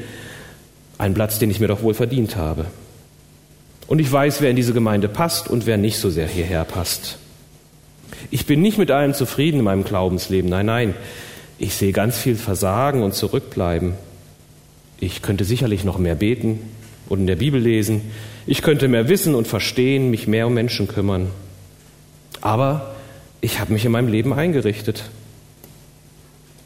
Ein 0.98 1.14
Platz, 1.14 1.40
den 1.40 1.50
ich 1.50 1.60
mir 1.60 1.68
doch 1.68 1.82
wohl 1.82 1.94
verdient 1.94 2.36
habe. 2.36 2.66
Und 3.88 4.00
ich 4.00 4.12
weiß, 4.12 4.42
wer 4.42 4.50
in 4.50 4.56
diese 4.56 4.74
Gemeinde 4.74 5.08
passt 5.08 5.48
und 5.50 5.66
wer 5.66 5.78
nicht 5.78 5.98
so 5.98 6.10
sehr 6.10 6.28
hierher 6.28 6.66
passt. 6.66 7.18
Ich 8.32 8.46
bin 8.46 8.62
nicht 8.62 8.78
mit 8.78 8.92
allem 8.92 9.14
zufrieden 9.14 9.60
in 9.60 9.64
meinem 9.64 9.86
Glaubensleben. 9.86 10.50
Nein, 10.50 10.66
nein. 10.66 10.94
Ich 11.58 11.76
sehe 11.76 11.94
ganz 11.94 12.18
viel 12.18 12.36
Versagen 12.36 13.04
und 13.04 13.14
Zurückbleiben. 13.14 13.94
Ich 15.00 15.22
könnte 15.22 15.46
sicherlich 15.46 15.86
noch 15.86 15.98
mehr 15.98 16.16
beten 16.16 16.60
und 17.10 17.22
in 17.22 17.28
der 17.28 17.36
Bibel 17.36 17.62
lesen. 17.62 18.02
Ich 18.48 18.62
könnte 18.62 18.88
mehr 18.88 19.08
wissen 19.08 19.36
und 19.36 19.48
verstehen, 19.48 20.10
mich 20.10 20.28
mehr 20.28 20.48
um 20.48 20.54
Menschen 20.54 20.88
kümmern. 20.88 21.28
Aber 22.42 22.96
ich 23.42 23.60
habe 23.60 23.74
mich 23.74 23.86
in 23.86 23.92
meinem 23.92 24.08
Leben 24.08 24.34
eingerichtet. 24.34 25.04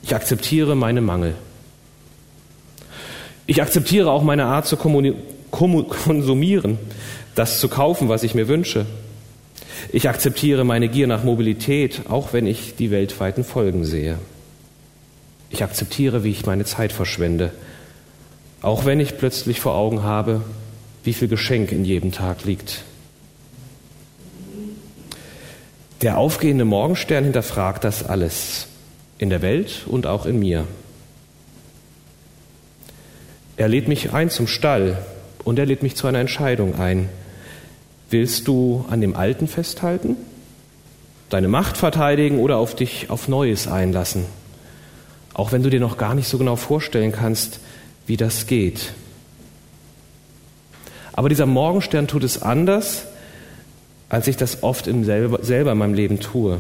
Ich 0.04 0.16
akzeptiere 0.16 0.76
meine 0.76 1.02
Mangel. 1.02 1.36
Ich 3.48 3.62
akzeptiere 3.62 4.12
auch 4.12 4.24
meine 4.24 4.46
Art 4.46 4.68
zu 4.68 4.78
konsumieren, 4.78 6.78
das 7.36 7.60
zu 7.60 7.68
kaufen, 7.68 8.08
was 8.08 8.24
ich 8.24 8.36
mir 8.36 8.48
wünsche. 8.48 8.86
Ich 9.92 10.08
akzeptiere 10.08 10.66
meine 10.66 10.90
Gier 10.90 11.08
nach 11.08 11.24
Mobilität, 11.24 12.02
auch 12.10 12.34
wenn 12.34 12.46
ich 12.46 12.76
die 12.76 12.92
weltweiten 12.92 13.44
Folgen 13.44 13.86
sehe. 13.86 14.20
Ich 15.50 15.64
akzeptiere, 15.64 16.24
wie 16.24 16.32
ich 16.32 16.46
meine 16.46 16.66
Zeit 16.66 16.92
verschwende 16.92 17.52
auch 18.62 18.86
wenn 18.86 19.00
ich 19.00 19.18
plötzlich 19.18 19.60
vor 19.60 19.76
Augen 19.76 20.04
habe, 20.04 20.42
wie 21.04 21.14
viel 21.14 21.28
Geschenk 21.28 21.72
in 21.72 21.86
jedem 21.86 22.12
Tag 22.12 22.44
liegt. 22.46 22.84
Der 26.02 26.18
aufgehende 26.18 26.66
Morgenstern 26.66 27.24
hinterfragt 27.24 27.84
das 27.84 28.04
alles 28.06 28.68
in 29.18 29.30
der 29.30 29.42
Welt 29.42 29.86
und 29.86 30.08
auch 30.08 30.26
in 30.26 30.40
mir. 30.40 30.66
Er 33.58 33.68
lädt 33.68 33.90
mich 33.90 34.14
ein 34.14 34.30
zum 34.30 34.48
Stall 34.48 35.04
und 35.44 35.60
er 35.60 35.66
lädt 35.66 35.84
mich 35.84 35.96
zu 35.96 36.08
einer 36.08 36.20
Entscheidung 36.20 36.80
ein. 36.80 37.10
Willst 38.10 38.48
du 38.48 38.86
an 38.90 39.02
dem 39.02 39.16
Alten 39.16 39.48
festhalten, 39.48 40.16
deine 41.30 41.50
Macht 41.50 41.76
verteidigen 41.76 42.40
oder 42.40 42.58
auf 42.58 42.76
dich 42.76 43.10
auf 43.10 43.28
Neues 43.28 43.68
einlassen? 43.68 44.26
Auch 45.34 45.52
wenn 45.52 45.64
du 45.64 45.70
dir 45.70 45.82
noch 45.82 45.98
gar 45.98 46.16
nicht 46.16 46.30
so 46.30 46.38
genau 46.38 46.56
vorstellen 46.56 47.12
kannst, 47.12 47.60
wie 48.10 48.18
das 48.18 48.48
geht. 48.48 48.92
Aber 51.14 51.30
dieser 51.30 51.46
Morgenstern 51.46 52.08
tut 52.08 52.24
es 52.24 52.42
anders, 52.42 53.06
als 54.10 54.28
ich 54.28 54.36
das 54.36 54.64
oft 54.64 54.88
im 54.88 55.06
selber, 55.06 55.44
selber 55.44 55.74
in 55.74 55.78
meinem 55.78 55.94
Leben 55.94 56.20
tue. 56.20 56.60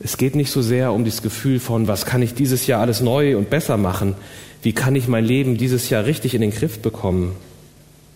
Es 0.00 0.16
geht 0.16 0.34
nicht 0.34 0.50
so 0.50 0.60
sehr 0.60 0.92
um 0.92 1.04
das 1.04 1.22
Gefühl 1.22 1.60
von, 1.60 1.86
was 1.86 2.04
kann 2.04 2.20
ich 2.20 2.34
dieses 2.34 2.66
Jahr 2.66 2.80
alles 2.80 3.00
neu 3.00 3.36
und 3.36 3.48
besser 3.48 3.76
machen? 3.76 4.16
Wie 4.62 4.72
kann 4.72 4.96
ich 4.96 5.06
mein 5.06 5.24
Leben 5.24 5.56
dieses 5.56 5.88
Jahr 5.88 6.04
richtig 6.04 6.34
in 6.34 6.40
den 6.40 6.50
Griff 6.50 6.80
bekommen? 6.80 7.36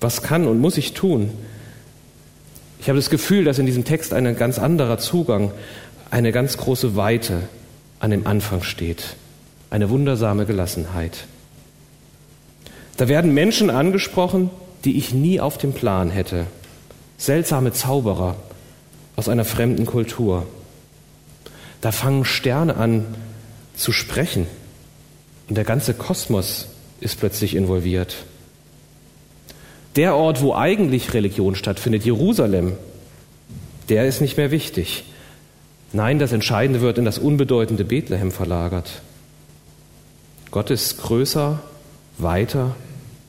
Was 0.01 0.23
kann 0.23 0.49
und 0.49 0.59
muss 0.59 0.77
ich 0.77 0.93
tun? 0.93 1.31
Ich 2.81 2.89
habe 2.89 2.99
das 2.99 3.11
Gefühl, 3.11 3.45
dass 3.45 3.61
in 3.61 3.67
diesem 3.67 3.85
Text 3.85 4.13
ein 4.13 4.37
ganz 4.37 4.59
anderer 4.59 4.99
Zugang, 4.99 5.53
eine 6.11 6.33
ganz 6.33 6.57
große 6.57 6.97
Weite 6.97 7.43
an 8.01 8.11
dem 8.11 8.27
Anfang 8.27 8.65
steht 8.65 9.15
eine 9.71 9.91
wundersame 9.91 10.47
Gelassenheit. 10.47 11.27
Da 12.97 13.09
werden 13.09 13.35
Menschen 13.35 13.71
angesprochen, 13.71 14.51
die 14.85 14.99
ich 14.99 15.13
nie 15.13 15.41
auf 15.41 15.59
dem 15.59 15.73
Plan 15.73 16.11
hätte. 16.11 16.47
Seltsame 17.17 17.73
Zauberer 17.73 18.37
aus 19.17 19.29
einer 19.29 19.45
fremden 19.45 19.87
Kultur. 19.87 20.47
Da 21.81 21.93
fangen 21.93 22.25
Sterne 22.25 22.77
an 22.77 23.05
zu 23.77 23.93
sprechen 23.93 24.47
und 25.49 25.57
der 25.57 25.65
ganze 25.65 25.95
Kosmos 25.95 26.67
ist 27.01 27.19
plötzlich 27.19 27.55
involviert. 27.55 28.17
Der 29.97 30.15
Ort, 30.15 30.43
wo 30.43 30.55
eigentlich 30.55 31.15
Religion 31.15 31.55
stattfindet, 31.55 32.05
Jerusalem, 32.05 32.75
der 33.89 34.07
ist 34.07 34.21
nicht 34.21 34.37
mehr 34.37 34.51
wichtig. 34.51 35.05
Nein, 35.93 36.19
das 36.19 36.33
Entscheidende 36.33 36.81
wird 36.81 36.99
in 36.99 37.05
das 37.05 37.19
unbedeutende 37.19 37.85
Bethlehem 37.85 38.31
verlagert. 38.31 39.03
Gott 40.51 40.71
ist 40.71 41.03
größer, 41.03 41.61
weiter, 42.17 42.75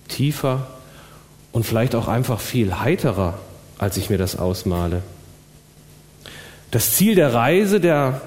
tiefer 0.07 0.67
und 1.51 1.65
vielleicht 1.65 1.95
auch 1.95 2.07
einfach 2.07 2.39
viel 2.39 2.79
heiterer, 2.79 3.39
als 3.77 3.97
ich 3.97 4.09
mir 4.09 4.17
das 4.17 4.37
ausmale. 4.37 5.03
Das 6.71 6.95
Ziel 6.95 7.15
der 7.15 7.33
Reise 7.33 7.79
der 7.79 8.21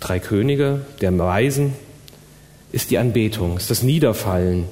drei 0.00 0.18
Könige, 0.18 0.80
der 1.00 1.16
Weisen, 1.18 1.74
ist 2.72 2.90
die 2.90 2.98
Anbetung, 2.98 3.56
ist 3.56 3.70
das 3.70 3.82
Niederfallen. 3.82 4.66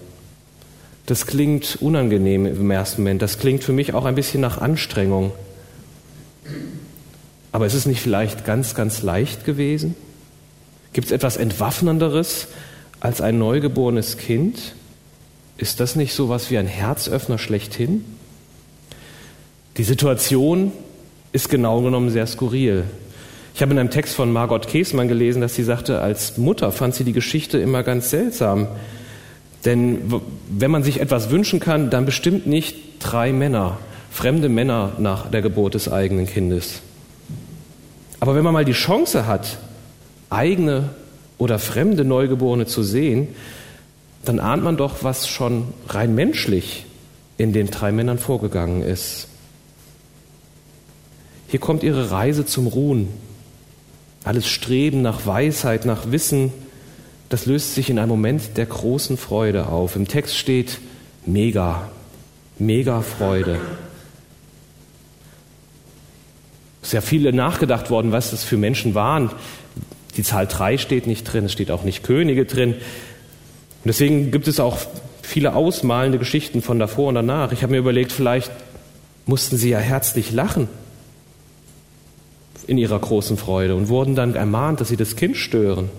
Das 1.06 1.26
klingt 1.26 1.78
unangenehm 1.80 2.46
im 2.46 2.70
ersten 2.70 3.02
Moment. 3.02 3.22
Das 3.22 3.38
klingt 3.38 3.62
für 3.62 3.72
mich 3.72 3.94
auch 3.94 4.04
ein 4.04 4.14
bisschen 4.14 4.40
nach 4.40 4.58
Anstrengung. 4.58 5.32
Aber 7.52 7.66
ist 7.66 7.74
es 7.74 7.86
nicht 7.86 8.00
vielleicht 8.00 8.44
ganz, 8.44 8.74
ganz 8.74 9.02
leicht 9.02 9.44
gewesen? 9.44 9.94
Gibt 10.92 11.06
es 11.06 11.12
etwas 11.12 11.36
Entwaffnenderes 11.36 12.48
als 13.00 13.20
ein 13.20 13.38
neugeborenes 13.38 14.16
Kind? 14.16 14.74
Ist 15.58 15.80
das 15.80 15.96
nicht 15.96 16.14
so 16.14 16.28
was 16.28 16.50
wie 16.50 16.58
ein 16.58 16.66
Herzöffner 16.66 17.38
schlechthin? 17.38 18.04
Die 19.76 19.84
Situation 19.84 20.72
ist 21.32 21.48
genau 21.48 21.82
genommen 21.82 22.10
sehr 22.10 22.26
skurril. 22.26 22.84
Ich 23.54 23.62
habe 23.62 23.72
in 23.72 23.78
einem 23.78 23.90
Text 23.90 24.14
von 24.14 24.32
Margot 24.32 24.68
Käßmann 24.68 25.08
gelesen, 25.08 25.40
dass 25.40 25.54
sie 25.54 25.64
sagte, 25.64 26.00
als 26.00 26.36
Mutter 26.36 26.72
fand 26.72 26.94
sie 26.94 27.04
die 27.04 27.12
Geschichte 27.12 27.58
immer 27.58 27.82
ganz 27.82 28.10
seltsam. 28.10 28.68
Denn 29.64 30.12
wenn 30.50 30.70
man 30.70 30.82
sich 30.82 31.00
etwas 31.00 31.30
wünschen 31.30 31.58
kann, 31.58 31.90
dann 31.90 32.04
bestimmt 32.04 32.46
nicht 32.46 32.76
drei 33.00 33.32
Männer, 33.32 33.78
fremde 34.10 34.48
Männer 34.48 34.92
nach 34.98 35.30
der 35.30 35.42
Geburt 35.42 35.74
des 35.74 35.90
eigenen 35.90 36.26
Kindes. 36.26 36.80
Aber 38.20 38.34
wenn 38.34 38.44
man 38.44 38.52
mal 38.52 38.64
die 38.64 38.72
Chance 38.72 39.26
hat, 39.26 39.58
eigene 40.30 40.90
oder 41.38 41.58
fremde 41.58 42.04
Neugeborene 42.04 42.66
zu 42.66 42.82
sehen, 42.82 43.28
dann 44.24 44.40
ahnt 44.40 44.64
man 44.64 44.76
doch, 44.76 45.02
was 45.02 45.28
schon 45.28 45.68
rein 45.88 46.14
menschlich 46.14 46.86
in 47.38 47.52
den 47.52 47.68
drei 47.68 47.92
Männern 47.92 48.18
vorgegangen 48.18 48.82
ist. 48.82 49.28
Hier 51.48 51.60
kommt 51.60 51.82
ihre 51.82 52.10
Reise 52.10 52.44
zum 52.44 52.66
Ruhen. 52.66 53.08
Alles 54.24 54.48
Streben 54.48 55.02
nach 55.02 55.26
Weisheit, 55.26 55.84
nach 55.84 56.10
Wissen, 56.10 56.52
das 57.28 57.46
löst 57.46 57.74
sich 57.74 57.90
in 57.90 57.98
einem 57.98 58.08
Moment 58.08 58.56
der 58.56 58.66
großen 58.66 59.16
Freude 59.16 59.66
auf. 59.66 59.96
Im 59.96 60.06
Text 60.06 60.36
steht 60.36 60.78
mega, 61.24 61.90
mega 62.58 63.02
Freude. 63.02 63.58
Ist 66.82 66.92
ja 66.92 67.00
viele 67.00 67.32
nachgedacht 67.32 67.90
worden, 67.90 68.12
was 68.12 68.30
das 68.30 68.44
für 68.44 68.56
Menschen 68.56 68.94
waren. 68.94 69.30
Die 70.16 70.22
Zahl 70.22 70.46
drei 70.46 70.78
steht 70.78 71.06
nicht 71.06 71.24
drin, 71.24 71.44
es 71.44 71.52
steht 71.52 71.70
auch 71.70 71.84
nicht 71.84 72.02
Könige 72.02 72.44
drin. 72.44 72.72
Und 72.74 72.80
deswegen 73.84 74.30
gibt 74.30 74.48
es 74.48 74.58
auch 74.58 74.78
viele 75.22 75.54
ausmalende 75.54 76.18
Geschichten 76.18 76.62
von 76.62 76.78
davor 76.78 77.08
und 77.08 77.14
danach. 77.16 77.52
Ich 77.52 77.62
habe 77.62 77.72
mir 77.72 77.78
überlegt, 77.78 78.12
vielleicht 78.12 78.50
mussten 79.26 79.56
sie 79.56 79.70
ja 79.70 79.78
herzlich 79.78 80.32
lachen 80.32 80.68
in 82.66 82.78
ihrer 82.78 82.98
großen 82.98 83.36
Freude 83.36 83.76
und 83.76 83.88
wurden 83.88 84.14
dann 84.14 84.34
ermahnt, 84.34 84.80
dass 84.80 84.88
sie 84.88 84.96
das 84.96 85.16
Kind 85.16 85.36
stören. 85.36 85.90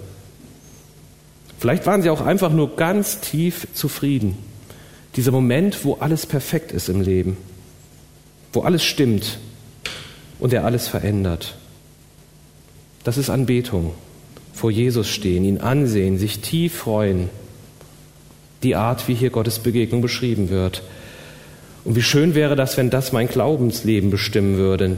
Vielleicht 1.60 1.86
waren 1.86 2.02
sie 2.02 2.10
auch 2.10 2.22
einfach 2.22 2.52
nur 2.52 2.76
ganz 2.76 3.20
tief 3.20 3.68
zufrieden. 3.74 4.38
Dieser 5.16 5.32
Moment, 5.32 5.84
wo 5.86 5.96
alles 5.96 6.26
perfekt 6.26 6.72
ist 6.72 6.90
im 6.90 7.02
Leben, 7.02 7.38
wo 8.54 8.62
alles 8.62 8.84
stimmt 8.84 9.40
und 10.40 10.54
er 10.54 10.66
alles 10.66 10.88
verändert. 10.88 11.56
Das 13.04 13.18
ist 13.18 13.30
Anbetung. 13.30 13.94
Vor 14.58 14.72
Jesus 14.72 15.08
stehen, 15.08 15.46
ihn 15.46 15.60
ansehen, 15.60 16.18
sich 16.18 16.40
tief 16.40 16.74
freuen 16.74 17.30
die 18.64 18.76
Art, 18.76 19.08
wie 19.08 19.14
hier 19.14 19.30
Gottes 19.30 19.60
Begegnung 19.60 20.02
beschrieben 20.02 20.50
wird. 20.50 20.82
Und 21.84 21.96
wie 21.96 22.02
schön 22.02 22.36
wäre 22.36 22.56
das, 22.56 22.78
wenn 22.78 22.90
das 22.90 23.12
mein 23.12 23.28
Glaubensleben 23.28 24.10
bestimmen 24.10 24.58
würde. 24.58 24.98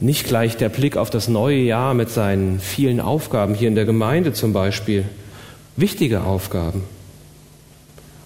Nicht 0.00 0.26
gleich 0.26 0.56
der 0.56 0.70
Blick 0.70 0.96
auf 0.96 1.10
das 1.10 1.28
neue 1.28 1.58
Jahr 1.58 1.94
mit 1.94 2.10
seinen 2.10 2.58
vielen 2.58 3.00
Aufgaben 3.00 3.54
hier 3.54 3.68
in 3.68 3.74
der 3.74 3.84
Gemeinde 3.84 4.32
zum 4.32 4.52
Beispiel. 4.52 5.04
Wichtige 5.76 6.22
Aufgaben. 6.22 6.84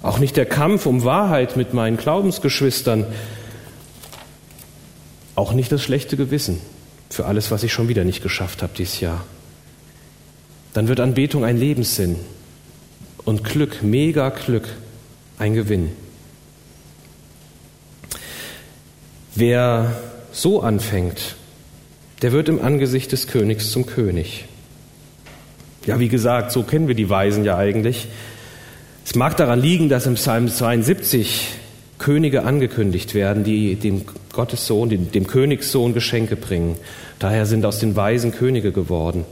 Auch 0.02 0.18
nicht 0.18 0.36
der 0.36 0.46
Kampf 0.46 0.86
um 0.86 1.04
Wahrheit 1.04 1.56
mit 1.56 1.74
meinen 1.74 1.96
Glaubensgeschwistern. 1.96 3.06
Auch 5.34 5.52
nicht 5.52 5.72
das 5.72 5.82
schlechte 5.82 6.16
Gewissen 6.16 6.60
für 7.10 7.26
alles, 7.26 7.50
was 7.50 7.64
ich 7.64 7.72
schon 7.72 7.88
wieder 7.88 8.04
nicht 8.04 8.22
geschafft 8.22 8.62
habe 8.62 8.72
dieses 8.76 9.00
Jahr. 9.00 9.24
Dann 10.74 10.88
wird 10.88 11.00
Anbetung 11.00 11.44
ein 11.44 11.56
Lebenssinn 11.56 12.16
und 13.24 13.44
Glück, 13.44 13.82
mega 13.82 14.28
Glück, 14.28 14.68
ein 15.38 15.54
Gewinn. 15.54 15.90
Wer 19.34 19.96
so 20.32 20.60
anfängt, 20.60 21.36
der 22.22 22.32
wird 22.32 22.48
im 22.48 22.60
Angesicht 22.60 23.12
des 23.12 23.28
Königs 23.28 23.70
zum 23.70 23.86
König. 23.86 24.44
Ja, 25.86 26.00
wie 26.00 26.08
gesagt, 26.08 26.50
so 26.50 26.62
kennen 26.62 26.88
wir 26.88 26.94
die 26.94 27.10
Weisen 27.10 27.44
ja 27.44 27.56
eigentlich. 27.56 28.08
Es 29.04 29.14
mag 29.14 29.36
daran 29.36 29.60
liegen, 29.60 29.88
dass 29.88 30.06
im 30.06 30.14
Psalm 30.14 30.48
72 30.48 31.50
Könige 31.98 32.42
angekündigt 32.44 33.14
werden, 33.14 33.44
die 33.44 33.76
dem 33.76 34.02
Gottessohn, 34.32 34.88
dem, 34.88 35.12
dem 35.12 35.26
Königssohn 35.26 35.94
Geschenke 35.94 36.36
bringen. 36.36 36.76
Daher 37.18 37.46
sind 37.46 37.64
aus 37.64 37.78
den 37.78 37.94
Weisen 37.94 38.32
Könige 38.32 38.72
geworden. 38.72 39.24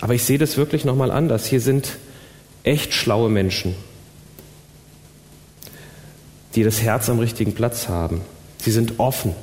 Aber 0.00 0.14
ich 0.14 0.24
sehe 0.24 0.38
das 0.38 0.56
wirklich 0.56 0.84
nochmal 0.84 1.10
anders. 1.10 1.46
Hier 1.46 1.60
sind 1.60 1.96
echt 2.62 2.92
schlaue 2.92 3.30
Menschen, 3.30 3.74
die 6.54 6.62
das 6.62 6.82
Herz 6.82 7.08
am 7.08 7.18
richtigen 7.18 7.54
Platz 7.54 7.88
haben. 7.88 8.20
Sie 8.58 8.70
sind 8.70 8.98
offen. 8.98 9.34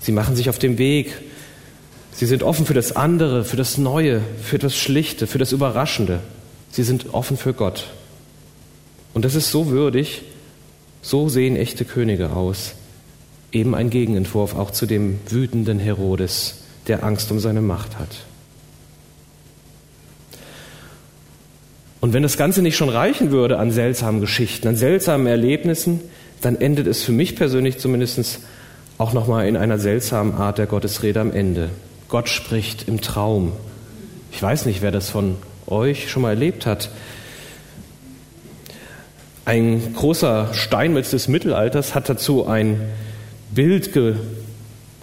Sie 0.00 0.12
machen 0.12 0.36
sich 0.36 0.48
auf 0.48 0.58
den 0.58 0.78
Weg. 0.78 1.12
Sie 2.12 2.26
sind 2.26 2.42
offen 2.42 2.66
für 2.66 2.74
das 2.74 2.96
andere, 2.96 3.44
für 3.44 3.56
das 3.56 3.78
Neue, 3.78 4.22
für 4.42 4.58
das 4.58 4.76
Schlichte, 4.76 5.26
für 5.26 5.38
das 5.38 5.52
Überraschende. 5.52 6.20
Sie 6.70 6.82
sind 6.82 7.12
offen 7.12 7.36
für 7.36 7.52
Gott. 7.52 7.88
Und 9.12 9.24
das 9.24 9.34
ist 9.34 9.50
so 9.50 9.68
würdig, 9.70 10.22
so 11.02 11.28
sehen 11.28 11.56
echte 11.56 11.84
Könige 11.84 12.30
aus. 12.30 12.74
Eben 13.52 13.74
ein 13.74 13.90
Gegenentwurf 13.90 14.54
auch 14.54 14.70
zu 14.70 14.86
dem 14.86 15.18
wütenden 15.28 15.78
Herodes, 15.78 16.62
der 16.86 17.04
Angst 17.04 17.30
um 17.32 17.40
seine 17.40 17.60
Macht 17.60 17.98
hat. 17.98 18.24
Und 22.00 22.14
wenn 22.14 22.22
das 22.22 22.36
Ganze 22.36 22.62
nicht 22.62 22.76
schon 22.76 22.88
reichen 22.88 23.30
würde 23.30 23.58
an 23.58 23.70
seltsamen 23.70 24.20
Geschichten, 24.20 24.68
an 24.68 24.76
seltsamen 24.76 25.26
Erlebnissen, 25.26 26.00
dann 26.40 26.56
endet 26.56 26.86
es 26.86 27.02
für 27.02 27.12
mich 27.12 27.36
persönlich 27.36 27.78
zumindest 27.78 28.40
auch 28.96 29.12
nochmal 29.12 29.46
in 29.46 29.56
einer 29.56 29.78
seltsamen 29.78 30.34
Art 30.34 30.58
der 30.58 30.66
Gottesrede 30.66 31.20
am 31.20 31.32
Ende. 31.32 31.68
Gott 32.08 32.28
spricht 32.28 32.88
im 32.88 33.00
Traum. 33.00 33.52
Ich 34.32 34.42
weiß 34.42 34.66
nicht, 34.66 34.82
wer 34.82 34.90
das 34.90 35.10
von 35.10 35.36
euch 35.66 36.10
schon 36.10 36.22
mal 36.22 36.30
erlebt 36.30 36.66
hat. 36.66 36.90
Ein 39.44 39.94
großer 39.94 40.54
Steinmetz 40.54 41.10
des 41.10 41.28
Mittelalters 41.28 41.94
hat 41.94 42.08
dazu 42.08 42.46
ein 42.46 42.80
Bild 43.50 43.92
ge 43.92 44.16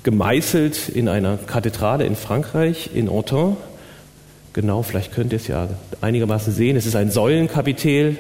gemeißelt 0.04 0.88
in 0.88 1.10
einer 1.10 1.38
Kathedrale 1.38 2.06
in 2.06 2.16
Frankreich, 2.16 2.92
in 2.94 3.10
Autun, 3.10 3.58
Genau, 4.58 4.82
vielleicht 4.82 5.14
könnt 5.14 5.34
ihr 5.34 5.36
es 5.36 5.46
ja 5.46 5.70
einigermaßen 6.02 6.52
sehen. 6.52 6.78
Es 6.78 6.88
ist 6.88 6.96
ein 6.96 7.12
Säulenkapitel. 7.12 8.18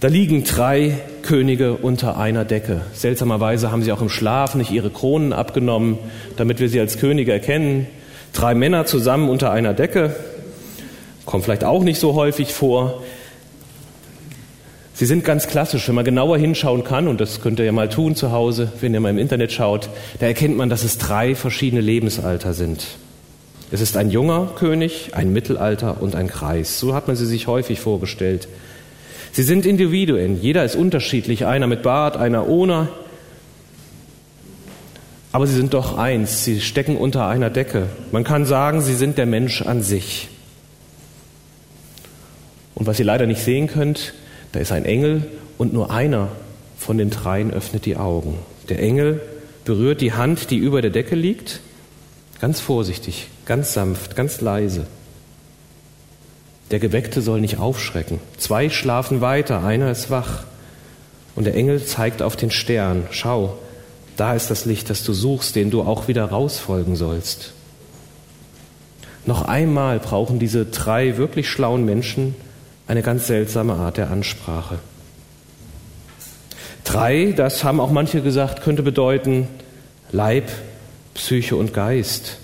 Da 0.00 0.08
liegen 0.08 0.42
drei 0.44 0.96
Könige 1.20 1.74
unter 1.74 2.16
einer 2.16 2.46
Decke. 2.46 2.80
Seltsamerweise 2.94 3.70
haben 3.70 3.82
sie 3.82 3.92
auch 3.92 4.00
im 4.00 4.08
Schlaf 4.08 4.54
nicht 4.54 4.70
ihre 4.70 4.88
Kronen 4.88 5.34
abgenommen, 5.34 5.98
damit 6.38 6.58
wir 6.58 6.70
sie 6.70 6.80
als 6.80 6.96
Könige 6.96 7.32
erkennen. 7.32 7.86
Drei 8.32 8.54
Männer 8.54 8.86
zusammen 8.86 9.28
unter 9.28 9.50
einer 9.52 9.74
Decke. 9.74 10.16
Kommt 11.26 11.44
vielleicht 11.44 11.64
auch 11.64 11.82
nicht 11.82 12.00
so 12.00 12.14
häufig 12.14 12.54
vor. 12.54 13.02
Sie 15.00 15.06
sind 15.06 15.24
ganz 15.24 15.46
klassisch, 15.46 15.88
wenn 15.88 15.94
man 15.94 16.04
genauer 16.04 16.36
hinschauen 16.36 16.84
kann, 16.84 17.08
und 17.08 17.22
das 17.22 17.40
könnt 17.40 17.58
ihr 17.58 17.64
ja 17.64 17.72
mal 17.72 17.88
tun 17.88 18.16
zu 18.16 18.32
Hause, 18.32 18.70
wenn 18.82 18.92
ihr 18.92 19.00
mal 19.00 19.08
im 19.08 19.16
Internet 19.16 19.50
schaut, 19.50 19.88
da 20.18 20.26
erkennt 20.26 20.58
man, 20.58 20.68
dass 20.68 20.84
es 20.84 20.98
drei 20.98 21.34
verschiedene 21.34 21.80
Lebensalter 21.80 22.52
sind. 22.52 22.84
Es 23.72 23.80
ist 23.80 23.96
ein 23.96 24.10
junger 24.10 24.52
König, 24.56 25.12
ein 25.14 25.32
Mittelalter 25.32 26.02
und 26.02 26.14
ein 26.14 26.26
Kreis. 26.26 26.78
So 26.78 26.94
hat 26.94 27.06
man 27.06 27.16
sie 27.16 27.24
sich 27.24 27.46
häufig 27.46 27.80
vorgestellt. 27.80 28.46
Sie 29.32 29.42
sind 29.42 29.64
Individuen, 29.64 30.38
jeder 30.38 30.66
ist 30.66 30.76
unterschiedlich, 30.76 31.46
einer 31.46 31.66
mit 31.66 31.80
Bart, 31.82 32.18
einer 32.18 32.46
ohne, 32.46 32.88
aber 35.32 35.46
sie 35.46 35.56
sind 35.56 35.72
doch 35.72 35.96
eins, 35.96 36.44
sie 36.44 36.60
stecken 36.60 36.98
unter 36.98 37.26
einer 37.26 37.48
Decke. 37.48 37.86
Man 38.12 38.22
kann 38.22 38.44
sagen, 38.44 38.82
sie 38.82 38.94
sind 38.94 39.16
der 39.16 39.24
Mensch 39.24 39.62
an 39.62 39.80
sich. 39.80 40.28
Und 42.74 42.86
was 42.86 42.98
ihr 42.98 43.06
leider 43.06 43.24
nicht 43.24 43.42
sehen 43.42 43.66
könnt, 43.66 44.12
da 44.52 44.60
ist 44.60 44.72
ein 44.72 44.84
Engel 44.84 45.26
und 45.58 45.72
nur 45.72 45.90
einer 45.90 46.28
von 46.76 46.98
den 46.98 47.10
dreien 47.10 47.52
öffnet 47.52 47.86
die 47.86 47.96
Augen. 47.96 48.38
Der 48.68 48.80
Engel 48.80 49.20
berührt 49.64 50.00
die 50.00 50.12
Hand, 50.12 50.50
die 50.50 50.56
über 50.56 50.82
der 50.82 50.90
Decke 50.90 51.14
liegt, 51.14 51.60
ganz 52.40 52.60
vorsichtig, 52.60 53.28
ganz 53.44 53.72
sanft, 53.72 54.16
ganz 54.16 54.40
leise. 54.40 54.86
Der 56.70 56.78
Geweckte 56.78 57.20
soll 57.20 57.40
nicht 57.40 57.58
aufschrecken. 57.58 58.20
Zwei 58.38 58.70
schlafen 58.70 59.20
weiter, 59.20 59.62
einer 59.64 59.90
ist 59.90 60.10
wach. 60.10 60.44
Und 61.34 61.44
der 61.44 61.54
Engel 61.54 61.84
zeigt 61.84 62.22
auf 62.22 62.36
den 62.36 62.50
Stern, 62.50 63.06
schau, 63.10 63.58
da 64.16 64.34
ist 64.34 64.50
das 64.50 64.64
Licht, 64.64 64.90
das 64.90 65.02
du 65.04 65.12
suchst, 65.12 65.56
den 65.56 65.70
du 65.70 65.82
auch 65.82 66.08
wieder 66.08 66.24
rausfolgen 66.26 66.96
sollst. 66.96 67.52
Noch 69.26 69.42
einmal 69.42 69.98
brauchen 69.98 70.38
diese 70.38 70.64
drei 70.64 71.16
wirklich 71.16 71.48
schlauen 71.48 71.84
Menschen 71.84 72.34
eine 72.90 73.02
ganz 73.02 73.28
seltsame 73.28 73.74
Art 73.74 73.98
der 73.98 74.10
Ansprache. 74.10 74.80
Drei, 76.82 77.32
das 77.36 77.62
haben 77.62 77.78
auch 77.78 77.92
manche 77.92 78.20
gesagt, 78.20 78.62
könnte 78.62 78.82
bedeuten 78.82 79.46
Leib, 80.10 80.50
Psyche 81.14 81.54
und 81.54 81.72
Geist. 81.72 82.38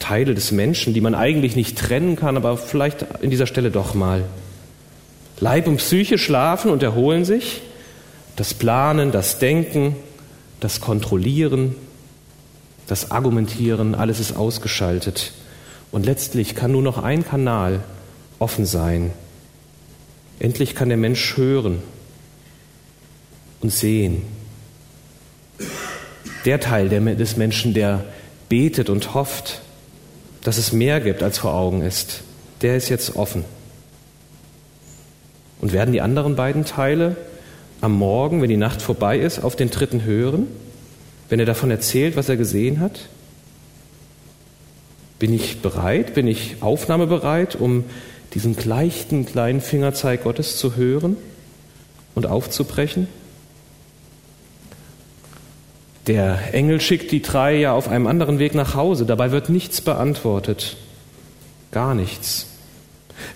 Teile 0.00 0.34
des 0.34 0.50
Menschen, 0.50 0.92
die 0.92 1.00
man 1.00 1.14
eigentlich 1.14 1.54
nicht 1.54 1.78
trennen 1.78 2.16
kann, 2.16 2.36
aber 2.36 2.56
vielleicht 2.56 3.06
in 3.22 3.30
dieser 3.30 3.46
Stelle 3.46 3.70
doch 3.70 3.94
mal. 3.94 4.24
Leib 5.38 5.68
und 5.68 5.76
Psyche 5.76 6.18
schlafen 6.18 6.72
und 6.72 6.82
erholen 6.82 7.24
sich. 7.24 7.62
Das 8.34 8.54
Planen, 8.54 9.12
das 9.12 9.38
Denken, 9.38 9.94
das 10.58 10.80
Kontrollieren, 10.80 11.76
das 12.88 13.12
Argumentieren, 13.12 13.94
alles 13.94 14.18
ist 14.18 14.36
ausgeschaltet. 14.36 15.32
Und 15.92 16.06
letztlich 16.06 16.56
kann 16.56 16.72
nur 16.72 16.82
noch 16.82 17.00
ein 17.00 17.24
Kanal 17.24 17.84
offen 18.40 18.66
sein. 18.66 19.12
Endlich 20.38 20.74
kann 20.74 20.88
der 20.88 20.98
Mensch 20.98 21.36
hören 21.36 21.82
und 23.60 23.72
sehen. 23.72 24.22
Der 26.44 26.60
Teil 26.60 26.88
des 26.88 27.36
Menschen, 27.36 27.74
der 27.74 28.04
betet 28.48 28.90
und 28.90 29.14
hofft, 29.14 29.62
dass 30.42 30.58
es 30.58 30.72
mehr 30.72 31.00
gibt, 31.00 31.22
als 31.22 31.38
vor 31.38 31.54
Augen 31.54 31.82
ist, 31.82 32.22
der 32.62 32.76
ist 32.76 32.88
jetzt 32.88 33.16
offen. 33.16 33.44
Und 35.60 35.72
werden 35.72 35.92
die 35.92 36.00
anderen 36.00 36.36
beiden 36.36 36.64
Teile 36.64 37.16
am 37.80 37.92
Morgen, 37.92 38.42
wenn 38.42 38.48
die 38.48 38.56
Nacht 38.56 38.82
vorbei 38.82 39.18
ist, 39.18 39.40
auf 39.40 39.56
den 39.56 39.70
dritten 39.70 40.04
hören, 40.04 40.46
wenn 41.28 41.40
er 41.40 41.46
davon 41.46 41.70
erzählt, 41.70 42.16
was 42.16 42.28
er 42.28 42.36
gesehen 42.36 42.80
hat? 42.80 43.08
Bin 45.18 45.32
ich 45.32 45.62
bereit, 45.62 46.14
bin 46.14 46.28
ich 46.28 46.56
aufnahmebereit, 46.60 47.56
um 47.56 47.84
diesen 48.36 48.54
leichten 48.66 49.24
kleinen 49.24 49.62
Fingerzeig 49.62 50.24
Gottes 50.24 50.58
zu 50.58 50.76
hören 50.76 51.16
und 52.14 52.26
aufzubrechen? 52.26 53.08
Der 56.06 56.52
Engel 56.52 56.82
schickt 56.82 57.12
die 57.12 57.22
drei 57.22 57.56
ja 57.56 57.72
auf 57.72 57.88
einem 57.88 58.06
anderen 58.06 58.38
Weg 58.38 58.54
nach 58.54 58.74
Hause. 58.74 59.06
Dabei 59.06 59.30
wird 59.30 59.48
nichts 59.48 59.80
beantwortet. 59.80 60.76
Gar 61.70 61.94
nichts. 61.94 62.48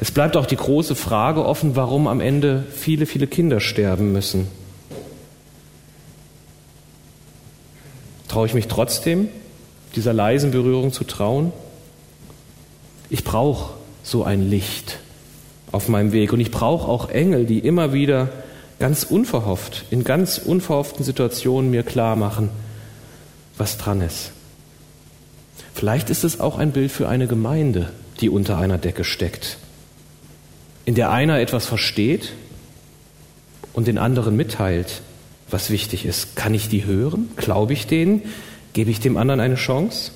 Es 0.01 0.11
bleibt 0.11 0.37
auch 0.37 0.45
die 0.45 0.57
große 0.57 0.95
Frage 0.95 1.47
offen, 1.47 1.77
warum 1.77 2.07
am 2.07 2.21
Ende 2.21 2.67
viele, 2.71 3.07
viele 3.07 3.27
Kinder 3.27 3.61
sterben 3.61 4.13
müssen. 4.13 4.49
Traue 8.29 8.47
ich 8.47 8.53
mich 8.53 8.69
trotzdem, 8.69 9.31
dieser 9.97 10.13
leisen 10.13 10.51
Berührung 10.51 10.93
zu 10.93 11.05
trauen? 11.05 11.55
Ich 13.09 13.25
brauche 13.25 13.80
so 14.03 14.25
ein 14.25 14.49
Licht 14.49 14.99
auf 15.73 15.89
meinem 15.89 16.13
Weg 16.13 16.33
und 16.33 16.41
ich 16.41 16.51
brauche 16.51 16.89
auch 16.89 17.11
Engel, 17.11 17.47
die 17.47 17.61
immer 17.61 17.93
wieder 17.93 18.29
ganz 18.79 19.05
unverhofft, 19.05 19.85
in 19.91 20.05
ganz 20.05 20.39
unverhofften 20.39 21.05
Situationen 21.05 21.71
mir 21.71 21.83
klar 21.83 22.17
machen, 22.17 22.49
was 23.57 23.77
dran 23.77 24.01
ist. 24.01 24.33
Vielleicht 25.75 26.11
ist 26.11 26.25
es 26.25 26.41
auch 26.41 26.59
ein 26.59 26.73
Bild 26.73 26.91
für 26.91 27.09
eine 27.09 27.27
Gemeinde, 27.27 27.91
die 28.21 28.29
unter 28.29 28.59
einer 28.59 28.79
Decke 28.79 29.05
steckt, 29.05 29.59
in 30.85 30.95
der 30.95 31.11
einer 31.11 31.39
etwas 31.41 31.67
versteht 31.67 32.33
und 33.73 33.87
den 33.87 33.99
anderen 33.99 34.37
mitteilt, 34.37 35.03
was 35.49 35.71
wichtig 35.71 36.05
ist. 36.05 36.37
Kann 36.37 36.55
ich 36.55 36.69
die 36.69 36.85
hören? 36.85 37.31
Glaube 37.37 37.73
ich 37.73 37.87
denen? 37.87 38.23
Gebe 38.73 38.91
ich 38.91 39.01
dem 39.01 39.17
anderen 39.17 39.41
eine 39.41 39.57
Chance? 39.57 40.13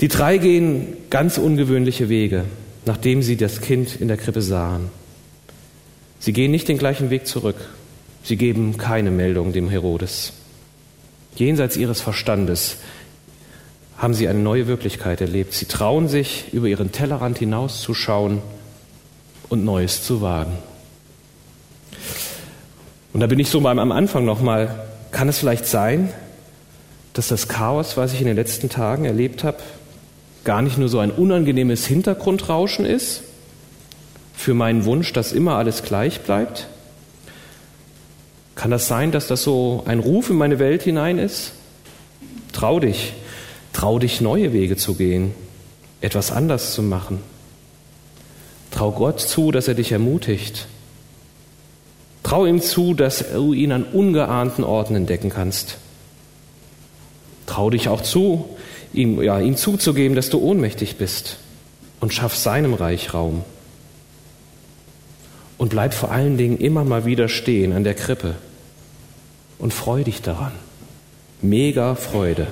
Die 0.00 0.08
drei 0.08 0.38
gehen 0.38 0.96
ganz 1.10 1.36
ungewöhnliche 1.36 2.08
Wege, 2.08 2.46
nachdem 2.86 3.22
sie 3.22 3.36
das 3.36 3.60
Kind 3.60 4.00
in 4.00 4.08
der 4.08 4.16
Krippe 4.16 4.40
sahen. 4.40 4.88
Sie 6.18 6.32
gehen 6.32 6.50
nicht 6.50 6.68
den 6.68 6.78
gleichen 6.78 7.10
Weg 7.10 7.26
zurück. 7.26 7.56
Sie 8.22 8.36
geben 8.36 8.78
keine 8.78 9.10
Meldung 9.10 9.52
dem 9.52 9.68
Herodes. 9.68 10.32
Jenseits 11.36 11.76
ihres 11.76 12.00
Verstandes 12.00 12.78
haben 13.98 14.14
sie 14.14 14.28
eine 14.28 14.38
neue 14.38 14.66
Wirklichkeit 14.66 15.20
erlebt. 15.20 15.52
Sie 15.52 15.66
trauen 15.66 16.08
sich, 16.08 16.46
über 16.52 16.66
ihren 16.66 16.92
Tellerrand 16.92 17.38
hinauszuschauen 17.38 18.40
und 19.50 19.64
Neues 19.64 20.02
zu 20.02 20.22
wagen. 20.22 20.56
Und 23.12 23.20
da 23.20 23.26
bin 23.26 23.38
ich 23.38 23.50
so 23.50 23.66
am 23.66 23.92
Anfang 23.92 24.24
nochmal, 24.24 24.86
kann 25.10 25.28
es 25.28 25.38
vielleicht 25.38 25.66
sein, 25.66 26.10
dass 27.12 27.28
das 27.28 27.48
Chaos, 27.48 27.96
was 27.96 28.14
ich 28.14 28.20
in 28.20 28.26
den 28.26 28.36
letzten 28.36 28.70
Tagen 28.70 29.04
erlebt 29.04 29.44
habe, 29.44 29.58
gar 30.44 30.62
nicht 30.62 30.78
nur 30.78 30.88
so 30.88 30.98
ein 30.98 31.10
unangenehmes 31.10 31.86
Hintergrundrauschen 31.86 32.84
ist, 32.84 33.22
für 34.34 34.54
meinen 34.54 34.86
Wunsch, 34.86 35.12
dass 35.12 35.32
immer 35.32 35.56
alles 35.56 35.82
gleich 35.82 36.20
bleibt? 36.20 36.66
Kann 38.54 38.70
das 38.70 38.88
sein, 38.88 39.12
dass 39.12 39.26
das 39.26 39.42
so 39.42 39.82
ein 39.86 40.00
Ruf 40.00 40.30
in 40.30 40.36
meine 40.36 40.58
Welt 40.58 40.82
hinein 40.82 41.18
ist? 41.18 41.52
Trau 42.52 42.80
dich, 42.80 43.12
trau 43.72 43.98
dich, 43.98 44.20
neue 44.20 44.52
Wege 44.52 44.76
zu 44.76 44.94
gehen, 44.94 45.34
etwas 46.00 46.32
anders 46.32 46.74
zu 46.74 46.82
machen. 46.82 47.20
Trau 48.70 48.92
Gott 48.92 49.20
zu, 49.20 49.50
dass 49.50 49.68
er 49.68 49.74
dich 49.74 49.92
ermutigt. 49.92 50.66
Trau 52.22 52.46
ihm 52.46 52.60
zu, 52.60 52.94
dass 52.94 53.32
du 53.32 53.52
ihn 53.52 53.72
an 53.72 53.84
ungeahnten 53.84 54.64
Orten 54.64 54.94
entdecken 54.94 55.30
kannst. 55.30 55.78
Trau 57.46 57.70
dich 57.70 57.88
auch 57.88 58.02
zu, 58.02 58.56
ihm, 58.92 59.22
ja, 59.22 59.40
ihm 59.40 59.56
zuzugeben, 59.56 60.16
dass 60.16 60.30
du 60.30 60.38
ohnmächtig 60.38 60.96
bist 60.96 61.38
und 62.00 62.12
schaff 62.12 62.36
seinem 62.36 62.74
Reich 62.74 63.14
Raum. 63.14 63.44
Und 65.58 65.70
bleib 65.70 65.92
vor 65.92 66.10
allen 66.10 66.38
Dingen 66.38 66.58
immer 66.58 66.84
mal 66.84 67.04
wieder 67.04 67.28
stehen 67.28 67.72
an 67.72 67.84
der 67.84 67.94
Krippe 67.94 68.36
und 69.58 69.74
freu 69.74 70.02
dich 70.04 70.22
daran. 70.22 70.52
Mega 71.42 71.94
Freude. 71.94 72.46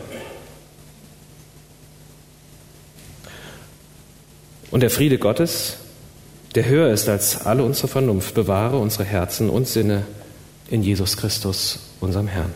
Und 4.71 4.81
der 4.81 4.91
Friede 4.91 5.19
Gottes, 5.19 5.79
der 6.55 6.67
höher 6.67 6.93
ist 6.93 7.09
als 7.09 7.47
alle 7.47 7.65
unsere 7.65 7.89
Vernunft, 7.89 8.35
bewahre 8.35 8.79
unsere 8.79 9.05
Herzen 9.05 9.49
und 9.49 9.67
Sinne 9.67 10.05
in 10.71 10.83
Jesus 10.83 11.17
Christus, 11.17 11.79
unserem 12.01 12.29
Herrn. 12.29 12.53